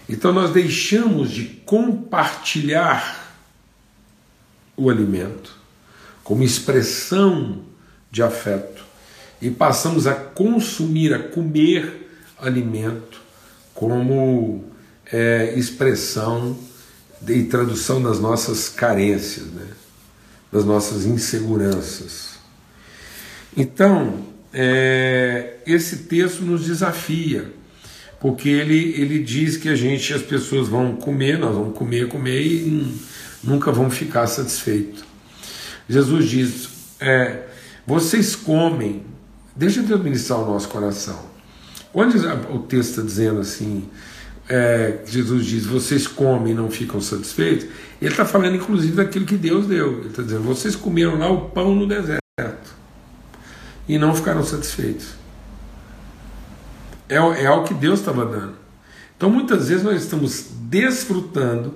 Então 0.08 0.32
nós 0.32 0.50
deixamos 0.50 1.30
de 1.30 1.44
compartilhar 1.64 3.32
o 4.76 4.90
alimento 4.90 5.54
como 6.24 6.42
expressão 6.42 7.60
de 8.10 8.24
afeto 8.24 8.84
e 9.40 9.52
passamos 9.52 10.08
a 10.08 10.14
consumir, 10.16 11.14
a 11.14 11.20
comer 11.20 12.10
alimento 12.36 13.20
como 13.72 14.64
é, 15.12 15.54
expressão 15.56 16.58
e 17.24 17.44
tradução 17.44 18.02
das 18.02 18.18
nossas 18.18 18.68
carências, 18.68 19.46
né? 19.46 19.68
das 20.50 20.64
nossas 20.64 21.06
inseguranças. 21.06 22.35
Então, 23.56 24.26
é, 24.52 25.54
esse 25.66 26.04
texto 26.04 26.42
nos 26.42 26.66
desafia, 26.66 27.50
porque 28.20 28.50
ele, 28.50 29.00
ele 29.00 29.18
diz 29.22 29.56
que 29.56 29.68
a 29.70 29.74
gente, 29.74 30.12
as 30.12 30.20
pessoas 30.20 30.68
vão 30.68 30.94
comer, 30.96 31.38
nós 31.38 31.54
vamos 31.54 31.76
comer, 31.76 32.08
comer 32.08 32.42
e 32.42 32.96
nunca 33.42 33.72
vão 33.72 33.88
ficar 33.88 34.26
satisfeitos. 34.26 35.02
Jesus 35.88 36.28
diz: 36.28 36.68
é, 37.00 37.44
vocês 37.86 38.36
comem, 38.36 39.02
deixa 39.54 39.82
Deus 39.82 40.02
ministrar 40.02 40.40
o 40.40 40.46
nosso 40.46 40.68
coração. 40.68 41.34
Onde 41.94 42.18
o 42.18 42.58
texto 42.58 42.90
está 42.90 43.02
dizendo 43.02 43.40
assim, 43.40 43.88
é, 44.50 44.98
Jesus 45.06 45.46
diz, 45.46 45.64
vocês 45.64 46.06
comem 46.06 46.52
e 46.52 46.54
não 46.54 46.70
ficam 46.70 47.00
satisfeitos, 47.00 47.66
ele 48.02 48.10
está 48.10 48.26
falando 48.26 48.56
inclusive 48.56 48.96
daquilo 48.96 49.24
que 49.24 49.36
Deus 49.36 49.66
deu. 49.66 50.00
Ele 50.00 50.08
está 50.08 50.22
dizendo, 50.22 50.42
vocês 50.42 50.76
comeram 50.76 51.18
lá 51.18 51.30
o 51.30 51.48
pão 51.48 51.74
no 51.74 51.86
deserto 51.86 52.75
e 53.88 53.98
não 53.98 54.14
ficaram 54.14 54.44
satisfeitos. 54.44 55.14
É, 57.08 57.16
é 57.16 57.46
algo 57.46 57.66
que 57.66 57.74
Deus 57.74 58.00
estava 58.00 58.24
dando. 58.24 58.54
Então 59.16 59.30
muitas 59.30 59.68
vezes 59.68 59.82
nós 59.82 60.02
estamos 60.02 60.46
desfrutando 60.62 61.74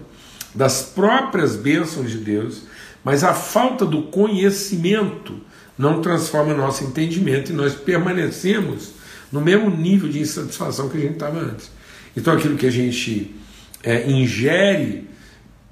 das 0.54 0.82
próprias 0.82 1.56
bênçãos 1.56 2.10
de 2.10 2.18
Deus, 2.18 2.62
mas 3.04 3.24
a 3.24 3.32
falta 3.32 3.86
do 3.86 4.02
conhecimento 4.02 5.40
não 5.78 6.02
transforma 6.02 6.52
nosso 6.52 6.84
entendimento 6.84 7.50
e 7.50 7.54
nós 7.54 7.74
permanecemos 7.74 8.92
no 9.32 9.40
mesmo 9.40 9.70
nível 9.70 10.08
de 10.08 10.20
insatisfação 10.20 10.88
que 10.88 10.98
a 10.98 11.00
gente 11.00 11.14
estava 11.14 11.38
antes. 11.38 11.70
Então 12.16 12.34
aquilo 12.34 12.56
que 12.56 12.66
a 12.66 12.70
gente 12.70 13.34
é, 13.82 14.10
ingere 14.10 15.08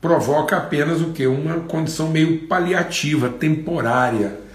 provoca 0.00 0.56
apenas 0.56 1.00
o 1.00 1.10
que? 1.10 1.26
Uma 1.26 1.60
condição 1.60 2.08
meio 2.08 2.46
paliativa, 2.46 3.28
temporária. 3.28 4.47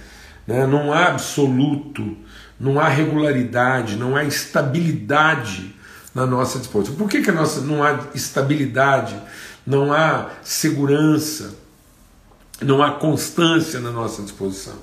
Né? 0.47 0.65
Não 0.65 0.91
há 0.91 1.07
absoluto, 1.07 2.17
não 2.59 2.79
há 2.79 2.87
regularidade, 2.87 3.95
não 3.95 4.15
há 4.15 4.23
estabilidade 4.23 5.73
na 6.13 6.25
nossa 6.25 6.59
disposição. 6.59 6.95
Por 6.95 7.09
que, 7.09 7.21
que 7.21 7.29
a 7.29 7.33
nossa, 7.33 7.61
não 7.61 7.83
há 7.83 8.07
estabilidade, 8.13 9.15
não 9.65 9.91
há 9.91 10.29
segurança, 10.43 11.55
não 12.61 12.83
há 12.83 12.91
constância 12.91 13.79
na 13.79 13.91
nossa 13.91 14.21
disposição? 14.21 14.75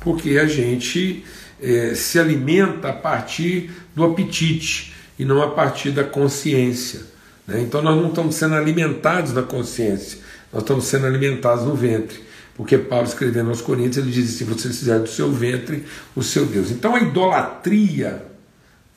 Porque 0.00 0.38
a 0.38 0.46
gente 0.46 1.24
é, 1.60 1.94
se 1.94 2.18
alimenta 2.18 2.88
a 2.88 2.92
partir 2.92 3.70
do 3.94 4.04
apetite 4.04 4.94
e 5.18 5.24
não 5.24 5.42
a 5.42 5.50
partir 5.50 5.90
da 5.90 6.04
consciência. 6.04 7.00
Né? 7.46 7.60
Então 7.60 7.82
nós 7.82 7.96
não 8.00 8.08
estamos 8.08 8.34
sendo 8.34 8.54
alimentados 8.54 9.32
da 9.32 9.42
consciência, 9.42 10.18
nós 10.52 10.62
estamos 10.62 10.84
sendo 10.84 11.06
alimentados 11.06 11.64
no 11.64 11.74
ventre. 11.74 12.29
Porque 12.56 12.76
Paulo 12.76 13.06
escrevendo 13.06 13.50
aos 13.50 13.60
Coríntios, 13.60 13.98
ele 13.98 14.12
diz 14.12 14.34
assim: 14.34 14.44
vocês 14.44 14.78
fizeram 14.78 15.02
do 15.02 15.08
seu 15.08 15.32
ventre 15.32 15.84
o 16.14 16.22
seu 16.22 16.46
Deus. 16.46 16.70
Então 16.70 16.94
a 16.94 17.00
idolatria 17.00 18.24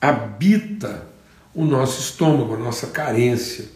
habita 0.00 1.06
o 1.54 1.64
nosso 1.64 2.00
estômago, 2.00 2.54
a 2.54 2.58
nossa 2.58 2.88
carência. 2.88 3.66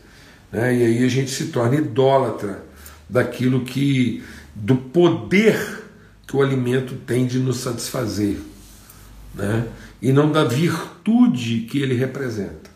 Né? 0.52 0.76
E 0.76 0.84
aí 0.84 1.04
a 1.04 1.08
gente 1.08 1.30
se 1.30 1.46
torna 1.46 1.76
idólatra 1.76 2.62
daquilo 3.08 3.64
que, 3.64 4.22
do 4.54 4.76
poder 4.76 5.84
que 6.26 6.36
o 6.36 6.42
alimento 6.42 6.94
tem 7.06 7.26
de 7.26 7.38
nos 7.38 7.58
satisfazer 7.58 8.36
né? 9.34 9.66
e 10.02 10.12
não 10.12 10.30
da 10.30 10.44
virtude 10.44 11.60
que 11.60 11.80
ele 11.80 11.94
representa. 11.94 12.68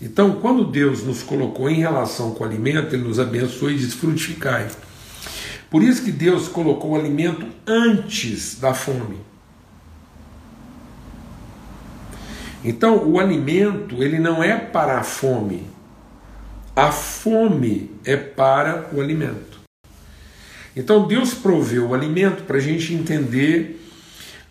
Então, 0.00 0.32
quando 0.40 0.64
Deus 0.64 1.02
nos 1.02 1.22
colocou 1.22 1.70
em 1.70 1.78
relação 1.78 2.32
com 2.32 2.44
o 2.44 2.46
alimento, 2.46 2.94
Ele 2.94 3.04
nos 3.04 3.18
abençoou 3.18 3.70
e 3.70 3.78
diz: 3.78 3.94
frutificai. 3.94 4.68
Por 5.70 5.82
isso 5.82 6.04
que 6.04 6.12
Deus 6.12 6.48
colocou 6.48 6.92
o 6.92 6.96
alimento 6.96 7.46
antes 7.66 8.58
da 8.60 8.72
fome. 8.72 9.18
Então, 12.64 13.08
o 13.08 13.20
alimento, 13.20 14.02
ele 14.02 14.18
não 14.18 14.42
é 14.42 14.56
para 14.56 14.98
a 14.98 15.02
fome. 15.02 15.66
A 16.74 16.90
fome 16.90 17.90
é 18.04 18.16
para 18.16 18.88
o 18.92 19.00
alimento. 19.00 19.60
Então, 20.74 21.06
Deus 21.06 21.32
proveu 21.32 21.88
o 21.88 21.94
alimento 21.94 22.42
para 22.42 22.56
a 22.56 22.60
gente 22.60 22.92
entender 22.92 23.82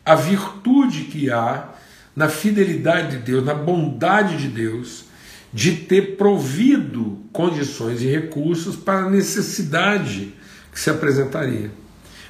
a 0.03 0.15
virtude 0.15 1.05
que 1.05 1.29
há 1.29 1.69
na 2.15 2.29
fidelidade 2.29 3.17
de 3.17 3.23
Deus, 3.23 3.43
na 3.43 3.53
bondade 3.53 4.37
de 4.37 4.47
Deus, 4.47 5.05
de 5.53 5.73
ter 5.73 6.15
provido 6.15 7.19
condições 7.31 8.01
e 8.01 8.07
recursos 8.07 8.75
para 8.75 9.05
a 9.05 9.09
necessidade 9.09 10.33
que 10.75 10.79
se 10.81 10.89
apresentaria. 10.89 11.71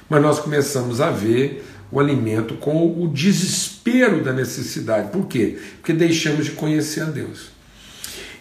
Mas 0.08 0.22
nós 0.22 0.38
começamos 0.38 1.00
a 1.00 1.10
ver 1.10 1.66
o 1.90 1.98
alimento 1.98 2.54
com 2.54 3.02
o 3.02 3.08
desespero 3.08 4.22
da 4.22 4.32
necessidade. 4.32 5.10
Por 5.10 5.26
quê? 5.26 5.58
Porque 5.78 5.92
deixamos 5.92 6.46
de 6.46 6.52
conhecer 6.52 7.02
a 7.02 7.06
Deus. 7.06 7.48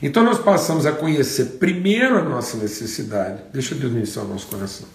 Então 0.02 0.24
nós 0.24 0.38
passamos 0.38 0.86
a 0.86 0.92
conhecer 0.92 1.58
primeiro 1.58 2.20
a 2.20 2.24
nossa 2.24 2.56
necessidade. 2.58 3.42
Deixa 3.52 3.74
Deus 3.74 3.92
iniciar 3.94 4.22
o 4.22 4.28
nosso 4.28 4.46
coração. 4.46 4.88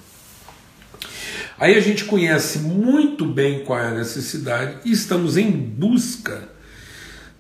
Aí 1.59 1.77
a 1.77 1.81
gente 1.81 2.05
conhece 2.05 2.61
muito 2.61 3.27
bem 3.27 3.65
qual 3.65 3.81
é 3.81 3.89
a 3.89 3.95
necessidade 3.95 4.77
e 4.85 4.93
estamos 4.93 5.37
em 5.37 5.51
busca 5.51 6.49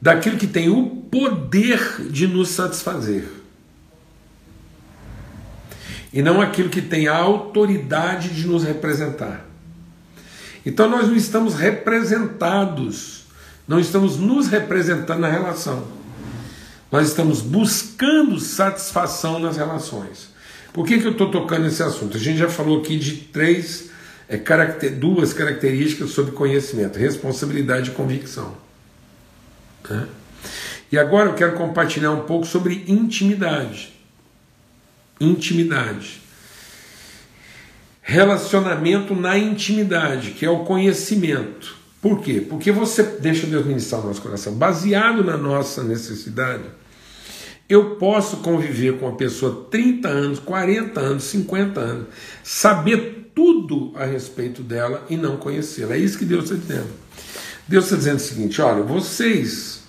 daquilo 0.02 0.36
que 0.36 0.46
tem 0.46 0.68
o 0.68 0.86
poder 1.10 2.08
de 2.10 2.26
nos 2.26 2.48
satisfazer. 2.48 3.39
E 6.12 6.22
não 6.22 6.40
aquilo 6.40 6.68
que 6.68 6.82
tem 6.82 7.06
a 7.06 7.16
autoridade 7.16 8.30
de 8.30 8.46
nos 8.46 8.64
representar. 8.64 9.46
Então 10.64 10.88
nós 10.88 11.08
não 11.08 11.16
estamos 11.16 11.54
representados, 11.54 13.24
não 13.66 13.78
estamos 13.78 14.16
nos 14.16 14.48
representando 14.48 15.20
na 15.20 15.30
relação. 15.30 15.86
Nós 16.90 17.08
estamos 17.08 17.40
buscando 17.40 18.38
satisfação 18.40 19.38
nas 19.38 19.56
relações. 19.56 20.28
Por 20.72 20.86
que, 20.86 20.98
que 20.98 21.06
eu 21.06 21.12
estou 21.12 21.30
tocando 21.30 21.66
esse 21.66 21.82
assunto? 21.82 22.16
A 22.16 22.20
gente 22.20 22.38
já 22.38 22.48
falou 22.48 22.80
aqui 22.80 22.98
de 22.98 23.16
três 23.16 23.90
é, 24.28 24.36
caracter, 24.36 24.94
duas 24.94 25.32
características 25.32 26.10
sobre 26.10 26.32
conhecimento: 26.32 26.98
responsabilidade 26.98 27.90
e 27.90 27.94
convicção. 27.94 28.54
Né? 29.88 30.06
E 30.90 30.98
agora 30.98 31.30
eu 31.30 31.34
quero 31.34 31.52
compartilhar 31.52 32.10
um 32.10 32.22
pouco 32.22 32.46
sobre 32.46 32.84
intimidade. 32.88 33.99
Intimidade. 35.20 36.22
Relacionamento 38.00 39.14
na 39.14 39.38
intimidade, 39.38 40.30
que 40.32 40.44
é 40.44 40.50
o 40.50 40.64
conhecimento. 40.64 41.76
Por 42.00 42.20
quê? 42.20 42.44
Porque 42.48 42.72
você, 42.72 43.02
deixa 43.02 43.46
Deus 43.46 43.66
ministrar 43.66 44.00
o 44.00 44.06
nosso 44.06 44.22
coração, 44.22 44.54
baseado 44.54 45.22
na 45.22 45.36
nossa 45.36 45.84
necessidade, 45.84 46.64
eu 47.68 47.96
posso 47.96 48.38
conviver 48.38 48.98
com 48.98 49.06
uma 49.06 49.16
pessoa 49.16 49.68
30 49.70 50.08
anos, 50.08 50.38
40 50.40 50.98
anos, 50.98 51.24
50 51.24 51.80
anos, 51.80 52.06
saber 52.42 53.30
tudo 53.34 53.92
a 53.94 54.04
respeito 54.04 54.62
dela 54.62 55.06
e 55.08 55.16
não 55.16 55.36
conhecê-la. 55.36 55.94
É 55.94 55.98
isso 55.98 56.18
que 56.18 56.24
Deus 56.24 56.44
está 56.44 56.56
dizendo. 56.56 56.90
Deus 57.68 57.84
está 57.84 57.96
dizendo 57.96 58.16
o 58.16 58.20
seguinte: 58.20 58.60
olha, 58.60 58.82
vocês 58.82 59.84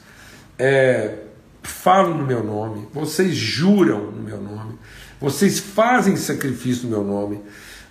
é, 0.60 1.15
falam 1.63 2.15
no 2.17 2.26
meu 2.26 2.44
nome, 2.44 2.88
vocês 2.94 3.36
juram 3.36 4.12
no 4.12 4.22
meu 4.22 4.39
nome, 4.39 4.70
vocês 5.21 5.60
fazem 5.60 6.15
sacrifício 6.15 6.86
no 6.86 6.89
meu 6.89 7.03
nome, 7.03 7.39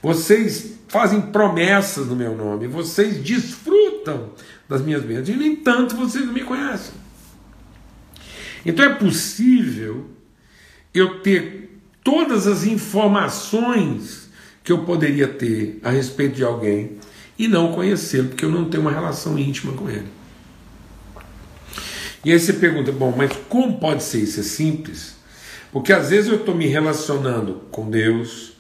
vocês 0.02 0.72
fazem 0.88 1.20
promessas 1.20 2.08
no 2.08 2.16
meu 2.16 2.36
nome, 2.36 2.66
vocês 2.66 3.22
desfrutam 3.22 4.32
das 4.68 4.82
minhas 4.82 5.04
bênçãos, 5.04 5.28
e 5.28 5.36
nem 5.36 5.54
tanto 5.54 5.96
vocês 5.96 6.26
não 6.26 6.32
me 6.32 6.42
conhecem. 6.42 6.92
Então 8.66 8.84
é 8.84 8.94
possível 8.94 10.10
eu 10.92 11.20
ter 11.20 11.80
todas 12.02 12.48
as 12.48 12.64
informações 12.64 14.28
que 14.64 14.72
eu 14.72 14.84
poderia 14.84 15.28
ter 15.28 15.78
a 15.84 15.90
respeito 15.90 16.34
de 16.34 16.44
alguém 16.44 16.98
e 17.38 17.46
não 17.46 17.72
conhecê-lo, 17.72 18.28
porque 18.28 18.44
eu 18.44 18.50
não 18.50 18.68
tenho 18.68 18.82
uma 18.82 18.92
relação 18.92 19.38
íntima 19.38 19.72
com 19.74 19.88
ele. 19.88 20.08
E 22.24 22.32
aí 22.32 22.38
você 22.38 22.52
pergunta, 22.52 22.92
bom, 22.92 23.14
mas 23.16 23.30
como 23.48 23.78
pode 23.78 24.02
ser 24.02 24.20
isso? 24.20 24.40
É 24.40 24.42
simples. 24.42 25.19
Porque 25.72 25.92
às 25.92 26.10
vezes 26.10 26.28
eu 26.30 26.36
estou 26.36 26.54
me 26.54 26.66
relacionando 26.66 27.62
com 27.70 27.88
Deus, 27.88 28.52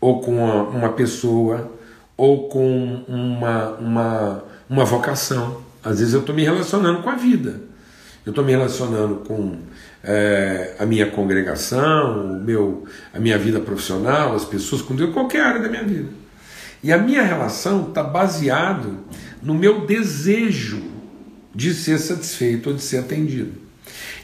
ou 0.00 0.20
com 0.20 0.36
uma, 0.36 0.62
uma 0.62 0.88
pessoa, 0.92 1.70
ou 2.16 2.48
com 2.48 3.04
uma, 3.06 3.70
uma, 3.72 4.44
uma 4.68 4.84
vocação. 4.84 5.62
Às 5.84 5.98
vezes 5.98 6.14
eu 6.14 6.20
estou 6.20 6.34
me 6.34 6.42
relacionando 6.42 7.02
com 7.02 7.10
a 7.10 7.14
vida. 7.14 7.60
Eu 8.24 8.30
estou 8.30 8.44
me 8.44 8.52
relacionando 8.52 9.16
com 9.16 9.58
é, 10.02 10.74
a 10.78 10.86
minha 10.86 11.10
congregação, 11.10 12.36
o 12.36 12.40
meu, 12.40 12.84
a 13.12 13.18
minha 13.18 13.38
vida 13.38 13.60
profissional, 13.60 14.34
as 14.34 14.44
pessoas 14.44 14.82
com 14.82 14.94
Deus, 14.94 15.12
qualquer 15.12 15.42
área 15.42 15.60
da 15.60 15.68
minha 15.68 15.84
vida. 15.84 16.08
E 16.82 16.92
a 16.92 16.98
minha 16.98 17.22
relação 17.22 17.88
está 17.88 18.02
baseado 18.02 18.98
no 19.42 19.54
meu 19.54 19.86
desejo 19.86 20.82
de 21.54 21.74
ser 21.74 21.98
satisfeito 21.98 22.70
ou 22.70 22.76
de 22.76 22.82
ser 22.82 22.98
atendido. 22.98 23.69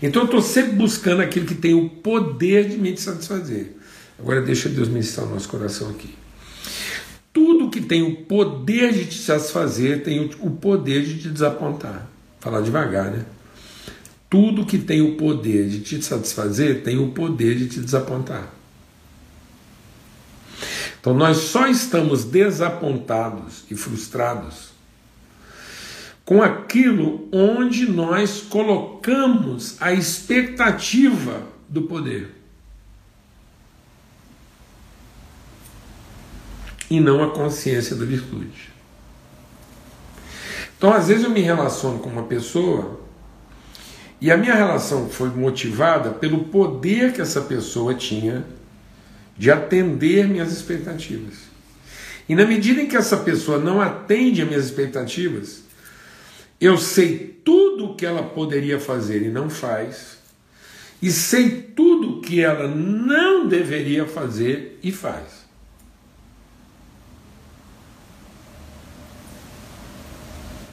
Então 0.03 0.23
eu 0.23 0.27
estou 0.27 0.43
sempre 0.43 0.73
buscando 0.73 1.23
aquilo 1.23 1.47
que 1.47 1.55
tem 1.55 1.75
o 1.75 1.89
poder 1.89 2.69
de 2.69 2.77
me 2.77 2.97
satisfazer. 2.97 3.77
Agora 4.19 4.43
deixa 4.43 4.69
Deus 4.69 4.89
ministrar 4.89 5.27
o 5.27 5.31
nosso 5.31 5.49
coração 5.49 5.91
aqui. 5.91 6.15
Tudo 7.33 7.71
que 7.71 7.81
tem 7.81 8.03
o 8.03 8.25
poder 8.25 8.93
de 8.93 9.07
te 9.07 9.19
satisfazer 9.19 10.03
tem 10.03 10.21
o 10.41 10.51
poder 10.51 11.03
de 11.05 11.19
te 11.19 11.29
desapontar. 11.29 12.09
Falar 12.41 12.61
devagar, 12.61 13.11
né? 13.11 13.25
Tudo 14.29 14.67
que 14.67 14.79
tem 14.79 15.01
o 15.01 15.17
poder 15.17 15.69
de 15.69 15.81
te 15.81 16.03
satisfazer 16.03 16.83
tem 16.83 16.99
o 16.99 17.11
poder 17.13 17.57
de 17.57 17.69
te 17.69 17.81
desapontar. 17.81 18.53
Então 21.01 21.15
nós 21.15 21.37
só 21.37 21.69
estamos 21.69 22.25
desapontados 22.25 23.65
e 23.71 23.77
frustrados 23.77 24.76
com 26.27 26.43
aquilo 26.43 27.29
onde 27.31 27.89
nós 27.89 28.41
colocamos 28.43 29.81
a 29.81 29.93
expectativa 29.93 31.45
do 31.69 31.83
poder. 31.83 32.35
E 36.91 36.99
não 36.99 37.23
a 37.23 37.31
consciência 37.31 37.95
da 37.95 38.05
virtude. 38.05 38.73
Então, 40.77 40.93
às 40.93 41.07
vezes, 41.07 41.23
eu 41.23 41.31
me 41.31 41.41
relaciono 41.41 42.01
com 42.01 42.11
uma 42.11 42.25
pessoa 42.25 43.01
e 44.21 44.29
a 44.29 44.37
minha 44.37 44.55
relação 44.55 45.09
foi 45.09 45.29
motivada 45.29 46.11
pelo 46.11 46.45
poder 46.47 47.13
que 47.13 47.21
essa 47.21 47.41
pessoa 47.41 47.95
tinha 47.95 48.45
de 49.39 49.49
atender 49.49 50.27
minhas 50.27 50.51
expectativas. 50.51 51.35
E 52.29 52.35
na 52.35 52.45
medida 52.45 52.83
em 52.83 52.89
que 52.89 52.97
essa 52.97 53.19
pessoa 53.19 53.59
não 53.59 53.81
atende 53.81 54.43
às 54.43 54.49
minhas 54.49 54.65
expectativas, 54.65 55.66
eu 56.61 56.79
sei 56.79 57.41
tudo 57.45 57.87
o 57.87 57.95
que 57.95 58.07
ela 58.07 58.23
poderia 58.23 58.81
fazer 58.81 59.23
e 59.23 59.29
não 59.29 59.51
faz, 59.51 60.19
e 61.01 61.11
sei 61.11 61.51
tudo 61.61 62.19
o 62.19 62.21
que 62.21 62.43
ela 62.43 62.67
não 62.67 63.47
deveria 63.47 64.07
fazer 64.07 64.79
e 64.83 64.91
faz. 64.91 65.47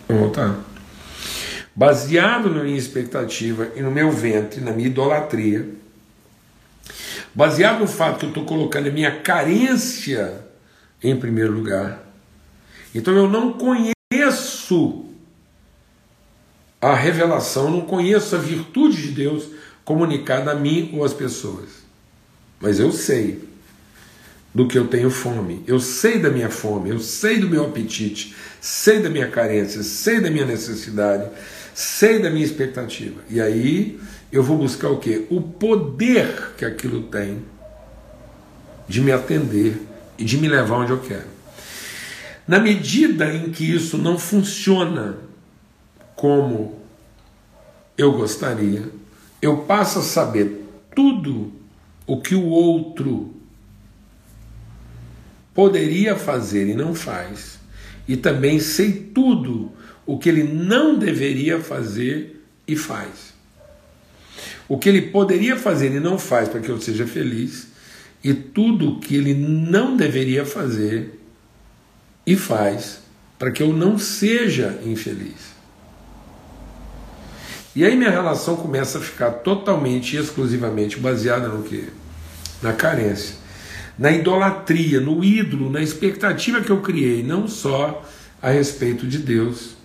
Vamos 0.08 0.24
voltar. 0.24 0.63
Baseado 1.76 2.50
na 2.50 2.63
minha 2.63 2.78
expectativa 2.78 3.72
e 3.76 3.82
no 3.82 3.91
meu 3.91 4.12
ventre, 4.12 4.62
na 4.62 4.72
minha 4.72 4.88
idolatria, 4.88 5.67
baseado 7.34 7.80
no 7.80 7.88
fato 7.88 8.19
que 8.19 8.26
eu 8.26 8.30
estou 8.30 8.46
colocando 8.46 8.88
a 8.88 8.91
minha 8.91 9.19
carência 9.22 10.46
em 11.04 11.15
primeiro 11.15 11.52
lugar, 11.52 12.00
então 12.93 13.13
eu 13.15 13.28
não 13.28 13.54
conheço 13.54 15.02
a 16.84 16.96
revelação, 16.96 17.72
não 17.72 17.82
conheço 17.82 18.36
a 18.36 18.39
virtude 18.39 19.02
de 19.02 19.12
Deus 19.12 19.46
comunicada 19.86 20.52
a 20.52 20.56
mim 20.56 20.91
ou 20.93 21.06
às 21.06 21.13
pessoas. 21.13 21.69
Mas 22.60 22.78
eu 22.78 22.91
sei 22.91 23.48
do 24.54 24.67
que 24.67 24.78
eu 24.78 24.88
tenho 24.88 25.10
fome, 25.10 25.63
eu 25.65 25.80
sei 25.80 26.19
da 26.19 26.30
minha 26.30 26.50
fome, 26.50 26.89
eu 26.89 27.00
sei 27.00 27.39
do 27.39 27.50
meu 27.50 27.63
apetite, 27.63 28.36
sei 28.60 29.00
da 29.00 29.10
minha 29.10 29.30
carência, 29.30 29.82
sei 29.82 30.19
da 30.19 30.30
minha 30.30 30.46
necessidade, 30.46 31.30
sei 31.74 32.19
da 32.19 32.30
minha 32.30 32.46
expectativa. 32.46 33.22
E 33.30 33.39
aí 33.39 33.98
eu 34.30 34.43
vou 34.43 34.58
buscar 34.58 34.89
o 34.89 34.98
que? 34.98 35.26
O 35.30 35.41
poder 35.41 36.52
que 36.58 36.65
aquilo 36.65 37.04
tem 37.04 37.46
de 38.89 39.00
me 39.00 39.13
atender 39.13 39.82
e 40.17 40.26
de 40.26 40.38
me 40.38 40.50
levar 40.50 40.80
onde 40.80 40.91
eu 40.91 41.00
quero. 41.00 41.32
Na 42.46 42.60
medida 42.60 43.34
em 43.34 43.52
que 43.52 43.74
isso 43.74 43.98
não 43.98 44.19
funciona 44.19 45.17
como 46.23 46.79
eu 47.97 48.13
gostaria, 48.13 48.89
eu 49.41 49.57
passo 49.57 49.99
a 49.99 50.01
saber 50.01 50.65
tudo 50.95 51.51
o 52.07 52.21
que 52.21 52.33
o 52.33 52.45
outro 52.45 53.36
poderia 55.53 56.15
fazer 56.15 56.69
e 56.69 56.75
não 56.75 56.95
faz, 56.95 57.59
e 58.07 58.15
também 58.15 58.57
sei 58.62 58.93
tudo 58.93 59.69
o 60.05 60.17
que 60.17 60.29
ele 60.29 60.43
não 60.43 60.97
deveria 60.97 61.59
fazer 61.59 62.41
e 62.65 62.77
faz. 62.77 63.33
O 64.69 64.77
que 64.77 64.88
ele 64.88 65.01
poderia 65.01 65.57
fazer 65.57 65.93
e 65.93 65.99
não 65.99 66.17
faz 66.17 66.47
para 66.47 66.62
que 66.62 66.69
eu 66.69 66.79
seja 66.79 67.05
feliz, 67.05 67.67
e 68.23 68.33
tudo 68.33 68.91
o 68.91 68.99
que 69.01 69.17
ele 69.17 69.33
não 69.33 69.97
deveria 69.97 70.45
fazer 70.45 71.19
e 72.25 72.38
faz 72.38 73.01
para 73.38 73.51
que 73.51 73.62
eu 73.62 73.73
não 73.73 73.99
seja 73.99 74.79
infeliz. 74.86 75.52
E 77.75 77.83
aí 77.83 77.95
minha 77.95 78.12
relação 78.12 78.55
começa 78.55 78.99
a 78.99 79.01
ficar 79.01 79.31
totalmente 79.31 80.15
e 80.15 80.19
exclusivamente 80.19 80.99
baseada 80.99 81.47
no 81.47 81.63
quê? 81.63 81.86
Na 82.62 82.71
carência, 82.71 83.36
na 83.97 84.12
idolatria, 84.12 84.99
no 84.99 85.23
ídolo, 85.23 85.69
na 85.71 85.81
expectativa 85.81 86.62
que 86.62 86.69
eu 86.69 86.81
criei, 86.81 87.23
não 87.23 87.47
só 87.47 88.05
a 88.41 88.49
respeito 88.51 89.07
de 89.07 89.17
Deus, 89.17 89.75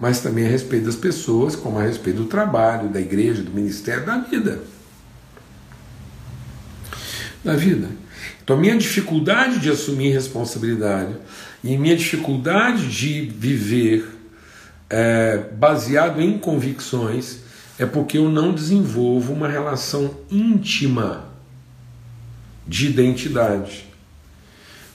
mas 0.00 0.20
também 0.20 0.44
a 0.44 0.50
respeito 0.50 0.86
das 0.86 0.96
pessoas, 0.96 1.54
como 1.54 1.78
a 1.78 1.82
respeito 1.82 2.18
do 2.18 2.24
trabalho, 2.26 2.88
da 2.88 3.00
igreja, 3.00 3.42
do 3.42 3.52
ministério, 3.52 4.04
da 4.04 4.18
vida. 4.18 4.62
Da 7.44 7.54
vida. 7.54 7.88
Então, 8.42 8.56
minha 8.56 8.76
dificuldade 8.76 9.60
de 9.60 9.70
assumir 9.70 10.12
responsabilidade 10.12 11.14
e 11.62 11.76
minha 11.78 11.96
dificuldade 11.96 12.88
de 12.88 13.22
viver 13.22 14.15
é, 14.88 15.38
baseado 15.52 16.20
em 16.20 16.38
convicções, 16.38 17.40
é 17.78 17.84
porque 17.84 18.18
eu 18.18 18.30
não 18.30 18.52
desenvolvo 18.52 19.32
uma 19.32 19.48
relação 19.48 20.16
íntima 20.30 21.24
de 22.66 22.86
identidade, 22.86 23.86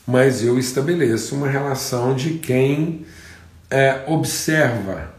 mas 0.05 0.43
eu 0.43 0.57
estabeleço 0.57 1.35
uma 1.35 1.47
relação 1.47 2.15
de 2.15 2.39
quem 2.39 3.05
é, 3.69 4.03
observa, 4.07 5.13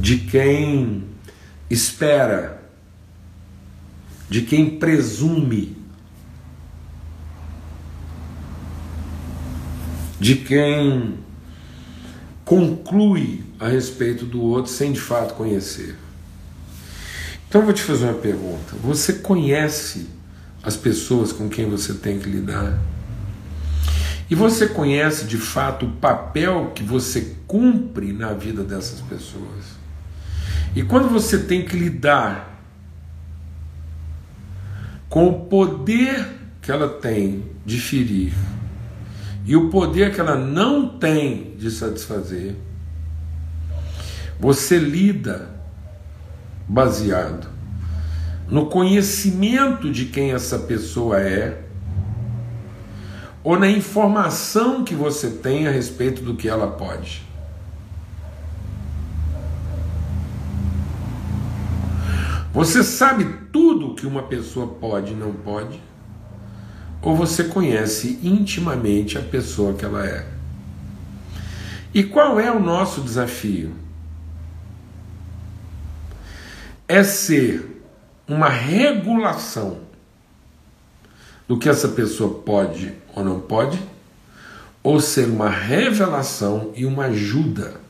de 0.00 0.18
quem 0.18 1.04
espera, 1.70 2.62
de 4.28 4.42
quem 4.42 4.78
presume 4.78 5.75
de 10.18 10.36
quem 10.36 11.18
conclui 12.44 13.44
a 13.58 13.68
respeito 13.68 14.24
do 14.24 14.40
outro 14.40 14.70
sem 14.70 14.92
de 14.92 15.00
fato 15.00 15.34
conhecer. 15.34 15.96
Então 17.48 17.60
eu 17.60 17.64
vou 17.66 17.74
te 17.74 17.82
fazer 17.82 18.04
uma 18.06 18.14
pergunta: 18.14 18.74
você 18.82 19.14
conhece 19.14 20.08
as 20.62 20.76
pessoas 20.76 21.32
com 21.32 21.48
quem 21.48 21.68
você 21.68 21.94
tem 21.94 22.18
que 22.18 22.28
lidar? 22.28 22.78
E 24.28 24.34
você 24.34 24.66
conhece 24.66 25.24
de 25.24 25.36
fato 25.36 25.86
o 25.86 25.92
papel 25.92 26.72
que 26.74 26.82
você 26.82 27.36
cumpre 27.46 28.12
na 28.12 28.32
vida 28.32 28.64
dessas 28.64 29.00
pessoas? 29.00 29.76
E 30.74 30.82
quando 30.82 31.08
você 31.08 31.38
tem 31.38 31.64
que 31.64 31.76
lidar 31.76 32.60
com 35.08 35.28
o 35.28 35.44
poder 35.46 36.26
que 36.60 36.72
ela 36.72 36.88
tem 36.88 37.44
de 37.64 37.80
ferir, 37.80 38.32
e 39.46 39.54
o 39.54 39.70
poder 39.70 40.12
que 40.12 40.20
ela 40.20 40.36
não 40.36 40.88
tem 40.88 41.54
de 41.56 41.70
satisfazer, 41.70 42.56
você 44.40 44.76
lida 44.76 45.48
baseado 46.68 47.46
no 48.48 48.66
conhecimento 48.66 49.90
de 49.90 50.06
quem 50.06 50.32
essa 50.32 50.58
pessoa 50.58 51.20
é 51.20 51.62
ou 53.44 53.56
na 53.56 53.70
informação 53.70 54.82
que 54.82 54.96
você 54.96 55.30
tem 55.30 55.68
a 55.68 55.70
respeito 55.70 56.22
do 56.22 56.34
que 56.34 56.48
ela 56.48 56.66
pode? 56.72 57.24
Você 62.52 62.82
sabe 62.82 63.24
tudo 63.52 63.94
que 63.94 64.06
uma 64.06 64.24
pessoa 64.24 64.66
pode 64.66 65.12
e 65.12 65.14
não 65.16 65.32
pode? 65.32 65.80
Ou 67.06 67.14
você 67.14 67.44
conhece 67.44 68.18
intimamente 68.20 69.16
a 69.16 69.22
pessoa 69.22 69.74
que 69.74 69.84
ela 69.84 70.04
é? 70.04 70.26
E 71.94 72.02
qual 72.02 72.40
é 72.40 72.50
o 72.50 72.58
nosso 72.58 73.00
desafio? 73.00 73.72
É 76.88 77.04
ser 77.04 77.84
uma 78.26 78.48
regulação 78.48 79.82
do 81.46 81.56
que 81.56 81.68
essa 81.68 81.86
pessoa 81.90 82.40
pode 82.40 82.92
ou 83.14 83.24
não 83.24 83.38
pode, 83.38 83.80
ou 84.82 84.98
ser 84.98 85.28
uma 85.28 85.48
revelação 85.48 86.72
e 86.74 86.84
uma 86.84 87.04
ajuda, 87.04 87.80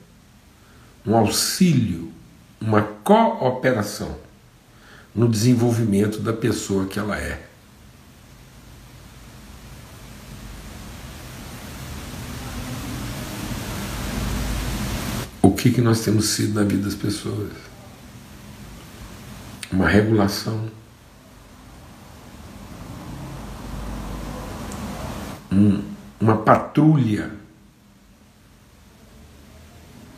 um 1.07 1.17
auxílio, 1.17 2.13
uma 2.61 2.83
cooperação 2.83 4.15
no 5.15 5.27
desenvolvimento 5.27 6.21
da 6.21 6.35
pessoa 6.35 6.85
que 6.85 6.99
ela 6.99 7.17
é. 7.17 7.56
Que, 15.67 15.75
que 15.75 15.81
nós 15.81 16.01
temos 16.01 16.27
sido 16.27 16.55
na 16.55 16.63
vida 16.63 16.85
das 16.85 16.95
pessoas? 16.95 17.51
Uma 19.73 19.89
regulação. 19.89 20.71
Um, 25.51 25.83
uma 26.21 26.37
patrulha. 26.37 27.33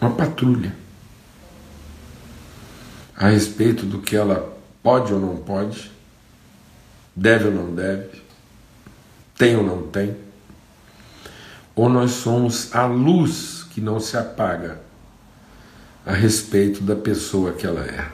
Uma 0.00 0.10
patrulha. 0.10 0.76
A 3.16 3.28
respeito 3.28 3.86
do 3.86 4.00
que 4.00 4.14
ela 4.14 4.56
Pode 4.80 5.12
ou 5.12 5.18
não 5.20 5.36
pode? 5.36 5.90
Deve 7.14 7.48
ou 7.48 7.52
não 7.52 7.74
deve? 7.74 8.22
Tem 9.36 9.56
ou 9.56 9.64
não 9.64 9.88
tem? 9.88 10.16
Ou 11.74 11.88
nós 11.88 12.12
somos 12.12 12.74
a 12.74 12.86
luz 12.86 13.64
que 13.70 13.80
não 13.80 13.98
se 13.98 14.16
apaga 14.16 14.87
a 16.08 16.12
respeito 16.12 16.82
da 16.82 16.96
pessoa 16.96 17.52
que 17.52 17.64
ela 17.64 17.84
é? 17.84 18.10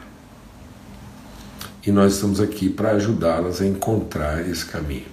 E 1.86 1.90
nós 1.90 2.14
estamos 2.14 2.40
aqui 2.40 2.68
para 2.68 2.90
ajudá-las 2.90 3.62
a 3.62 3.66
encontrar 3.66 4.46
esse 4.46 4.66
caminho. 4.66 5.06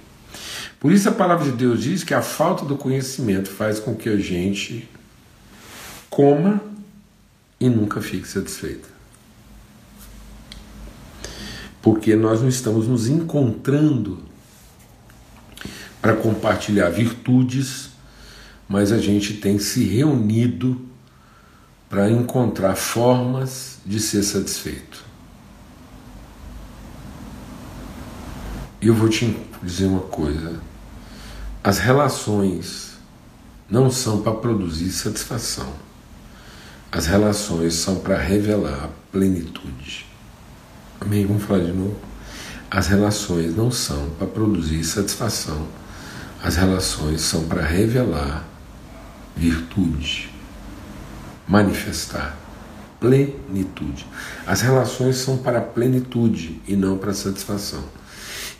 Por 0.79 0.91
isso 0.91 1.07
a 1.07 1.13
palavra 1.13 1.45
de 1.45 1.51
Deus 1.51 1.81
diz 1.81 2.03
que 2.03 2.13
a 2.13 2.21
falta 2.21 2.65
do 2.65 2.75
conhecimento 2.75 3.49
faz 3.49 3.79
com 3.79 3.95
que 3.95 4.09
a 4.09 4.17
gente 4.17 4.89
coma 6.09 6.59
e 7.59 7.69
nunca 7.69 8.01
fique 8.01 8.27
satisfeita 8.27 8.91
porque 11.81 12.15
nós 12.15 12.41
não 12.41 12.49
estamos 12.49 12.87
nos 12.87 13.07
encontrando 13.07 14.19
para 16.01 16.15
compartilhar 16.15 16.89
virtudes, 16.89 17.89
mas 18.67 18.91
a 18.91 18.97
gente 18.97 19.35
tem 19.35 19.57
se 19.57 19.83
reunido 19.83 20.79
para 21.91 22.09
encontrar 22.09 22.73
formas 22.73 23.79
de 23.85 23.99
ser 23.99 24.23
satisfeito. 24.23 25.03
Eu 28.81 28.95
vou 28.95 29.09
te 29.09 29.37
dizer 29.61 29.87
uma 29.87 29.99
coisa: 29.99 30.61
as 31.61 31.79
relações 31.79 32.93
não 33.69 33.91
são 33.91 34.21
para 34.21 34.31
produzir 34.31 34.89
satisfação, 34.89 35.67
as 36.89 37.07
relações 37.07 37.73
são 37.73 37.99
para 37.99 38.17
revelar 38.17 38.89
plenitude. 39.11 40.05
Amém? 41.01 41.25
Vamos 41.25 41.43
falar 41.43 41.65
de 41.65 41.73
novo. 41.73 41.99
As 42.69 42.87
relações 42.87 43.53
não 43.53 43.69
são 43.69 44.11
para 44.11 44.27
produzir 44.27 44.81
satisfação, 44.85 45.67
as 46.41 46.55
relações 46.55 47.19
são 47.19 47.49
para 47.49 47.61
revelar 47.61 48.45
virtude, 49.35 50.30
manifestar 51.47 52.37
plenitude. 52.99 54.05
As 54.45 54.61
relações 54.61 55.17
são 55.17 55.37
para 55.37 55.59
plenitude 55.59 56.61
e 56.67 56.75
não 56.75 56.97
para 56.97 57.13
satisfação. 57.13 57.83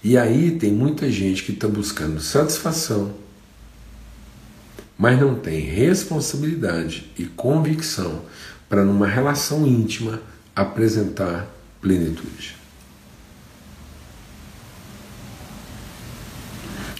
E 0.04 0.17
aí 0.17 0.52
tem 0.58 0.72
muita 0.72 1.10
gente 1.12 1.44
que 1.44 1.52
está 1.52 1.67
buscando 1.67 2.20
satisfação, 2.20 3.13
mas 4.98 5.20
não 5.20 5.36
tem 5.36 5.60
responsabilidade 5.60 7.12
e 7.17 7.26
convicção 7.26 8.24
para, 8.67 8.84
numa 8.84 9.08
relação 9.08 9.67
íntima, 9.67 10.20
apresentar 10.56 11.48
plenitude. 11.80 12.56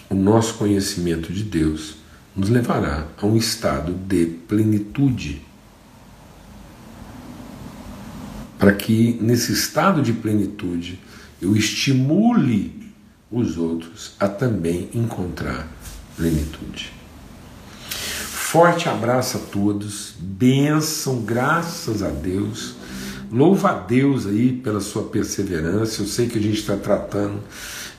O 0.10 0.16
nosso 0.16 0.56
conhecimento 0.56 1.32
de 1.34 1.44
Deus 1.44 1.96
nos 2.36 2.50
levará 2.50 3.08
a 3.18 3.26
um 3.26 3.36
estado 3.36 3.94
de 3.94 4.26
plenitude. 4.26 5.42
Para 8.62 8.74
que 8.74 9.18
nesse 9.20 9.52
estado 9.52 10.04
de 10.04 10.14
plenitude 10.14 11.00
eu 11.42 11.56
estimule 11.56 12.94
os 13.32 13.58
outros 13.58 14.14
a 14.20 14.28
também 14.28 14.88
encontrar 14.94 15.68
plenitude. 16.16 16.94
Forte 17.90 18.88
abraço 18.88 19.38
a 19.38 19.40
todos, 19.40 20.14
bênção, 20.20 21.24
graças 21.24 22.04
a 22.04 22.10
Deus. 22.10 22.76
Louva 23.32 23.72
a 23.72 23.80
Deus 23.80 24.28
aí 24.28 24.54
pela 24.54 24.80
sua 24.80 25.06
perseverança. 25.06 26.04
Eu 26.04 26.06
sei 26.06 26.28
que 26.28 26.38
a 26.38 26.42
gente 26.42 26.60
está 26.60 26.78
tratando 26.78 27.42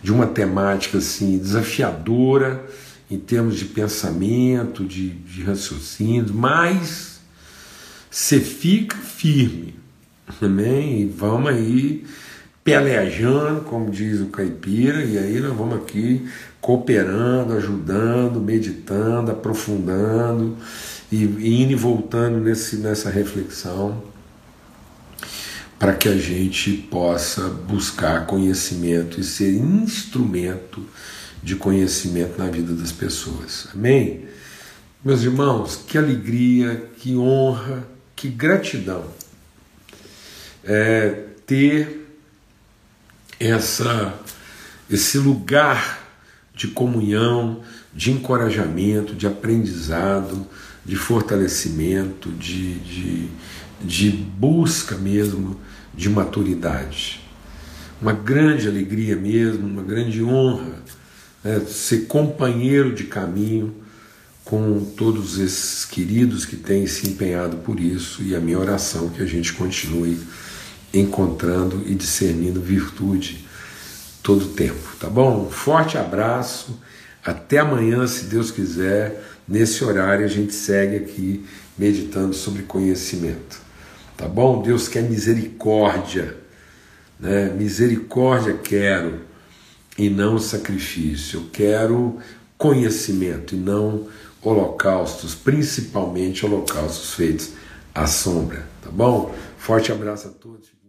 de 0.00 0.12
uma 0.12 0.28
temática 0.28 0.98
assim 0.98 1.38
desafiadora 1.38 2.64
em 3.10 3.18
termos 3.18 3.56
de 3.56 3.64
pensamento, 3.64 4.84
de, 4.84 5.08
de 5.10 5.42
raciocínio, 5.42 6.32
mas 6.32 7.20
você 8.08 8.38
fica 8.38 8.96
firme, 8.96 9.81
amém? 10.40 11.02
E 11.02 11.06
vamos 11.06 11.50
aí 11.50 12.04
pelejando, 12.64 13.62
como 13.62 13.90
diz 13.90 14.20
o 14.20 14.26
caipira, 14.26 15.02
e 15.02 15.18
aí 15.18 15.40
nós 15.40 15.56
vamos 15.56 15.78
aqui 15.78 16.28
cooperando, 16.60 17.54
ajudando, 17.54 18.40
meditando, 18.40 19.32
aprofundando 19.32 20.56
e, 21.10 21.24
indo 21.24 21.72
e 21.72 21.74
voltando 21.74 22.38
nesse, 22.38 22.76
nessa 22.76 23.10
reflexão 23.10 24.02
para 25.78 25.94
que 25.94 26.08
a 26.08 26.16
gente 26.16 26.74
possa 26.74 27.48
buscar 27.48 28.26
conhecimento 28.26 29.18
e 29.18 29.24
ser 29.24 29.52
instrumento 29.52 30.86
de 31.42 31.56
conhecimento 31.56 32.38
na 32.38 32.48
vida 32.48 32.72
das 32.72 32.92
pessoas. 32.92 33.66
Amém? 33.74 34.26
Meus 35.04 35.22
irmãos, 35.22 35.74
que 35.84 35.98
alegria, 35.98 36.88
que 36.98 37.16
honra, 37.16 37.84
que 38.14 38.28
gratidão 38.28 39.02
é, 40.64 41.24
ter 41.46 42.06
essa, 43.38 44.14
esse 44.90 45.18
lugar 45.18 46.00
de 46.54 46.68
comunhão, 46.68 47.62
de 47.92 48.12
encorajamento, 48.12 49.14
de 49.14 49.26
aprendizado, 49.26 50.46
de 50.84 50.96
fortalecimento, 50.96 52.30
de, 52.30 52.78
de, 52.80 53.28
de 53.80 54.10
busca 54.10 54.96
mesmo 54.96 55.60
de 55.94 56.08
maturidade. 56.08 57.20
Uma 58.00 58.12
grande 58.12 58.66
alegria 58.66 59.16
mesmo, 59.16 59.66
uma 59.66 59.82
grande 59.82 60.22
honra 60.22 60.82
né, 61.44 61.60
ser 61.66 62.06
companheiro 62.06 62.94
de 62.94 63.04
caminho 63.04 63.74
com 64.44 64.84
todos 64.96 65.38
esses 65.38 65.84
queridos 65.84 66.44
que 66.44 66.56
têm 66.56 66.86
se 66.86 67.08
empenhado 67.08 67.58
por 67.58 67.78
isso 67.78 68.22
e 68.22 68.34
a 68.34 68.40
minha 68.40 68.58
oração 68.58 69.06
é 69.06 69.16
que 69.16 69.22
a 69.22 69.26
gente 69.26 69.52
continue 69.52 70.18
encontrando 70.92 71.82
e 71.86 71.94
discernindo 71.94 72.60
virtude 72.60 73.46
todo 74.22 74.44
o 74.44 74.48
tempo, 74.48 74.96
tá 75.00 75.08
bom? 75.08 75.46
Um 75.46 75.50
forte 75.50 75.98
abraço, 75.98 76.80
até 77.24 77.58
amanhã, 77.58 78.06
se 78.06 78.26
Deus 78.26 78.50
quiser, 78.50 79.22
nesse 79.46 79.84
horário 79.84 80.24
a 80.24 80.28
gente 80.28 80.54
segue 80.54 80.96
aqui 80.96 81.44
meditando 81.78 82.34
sobre 82.34 82.62
conhecimento. 82.62 83.60
Tá 84.16 84.28
bom? 84.28 84.62
Deus 84.62 84.86
quer 84.88 85.02
misericórdia, 85.02 86.36
né? 87.18 87.48
Misericórdia 87.48 88.54
quero 88.54 89.20
e 89.98 90.08
não 90.08 90.38
sacrifício. 90.38 91.40
Eu 91.40 91.46
quero 91.52 92.18
conhecimento 92.56 93.54
e 93.54 93.58
não 93.58 94.06
holocaustos, 94.42 95.34
principalmente 95.34 96.44
holocaustos 96.44 97.14
feitos 97.14 97.50
à 97.94 98.06
sombra, 98.06 98.66
tá 98.82 98.90
bom? 98.90 99.34
Forte 99.56 99.92
abraço 99.92 100.28
a 100.28 100.30
todos. 100.30 100.81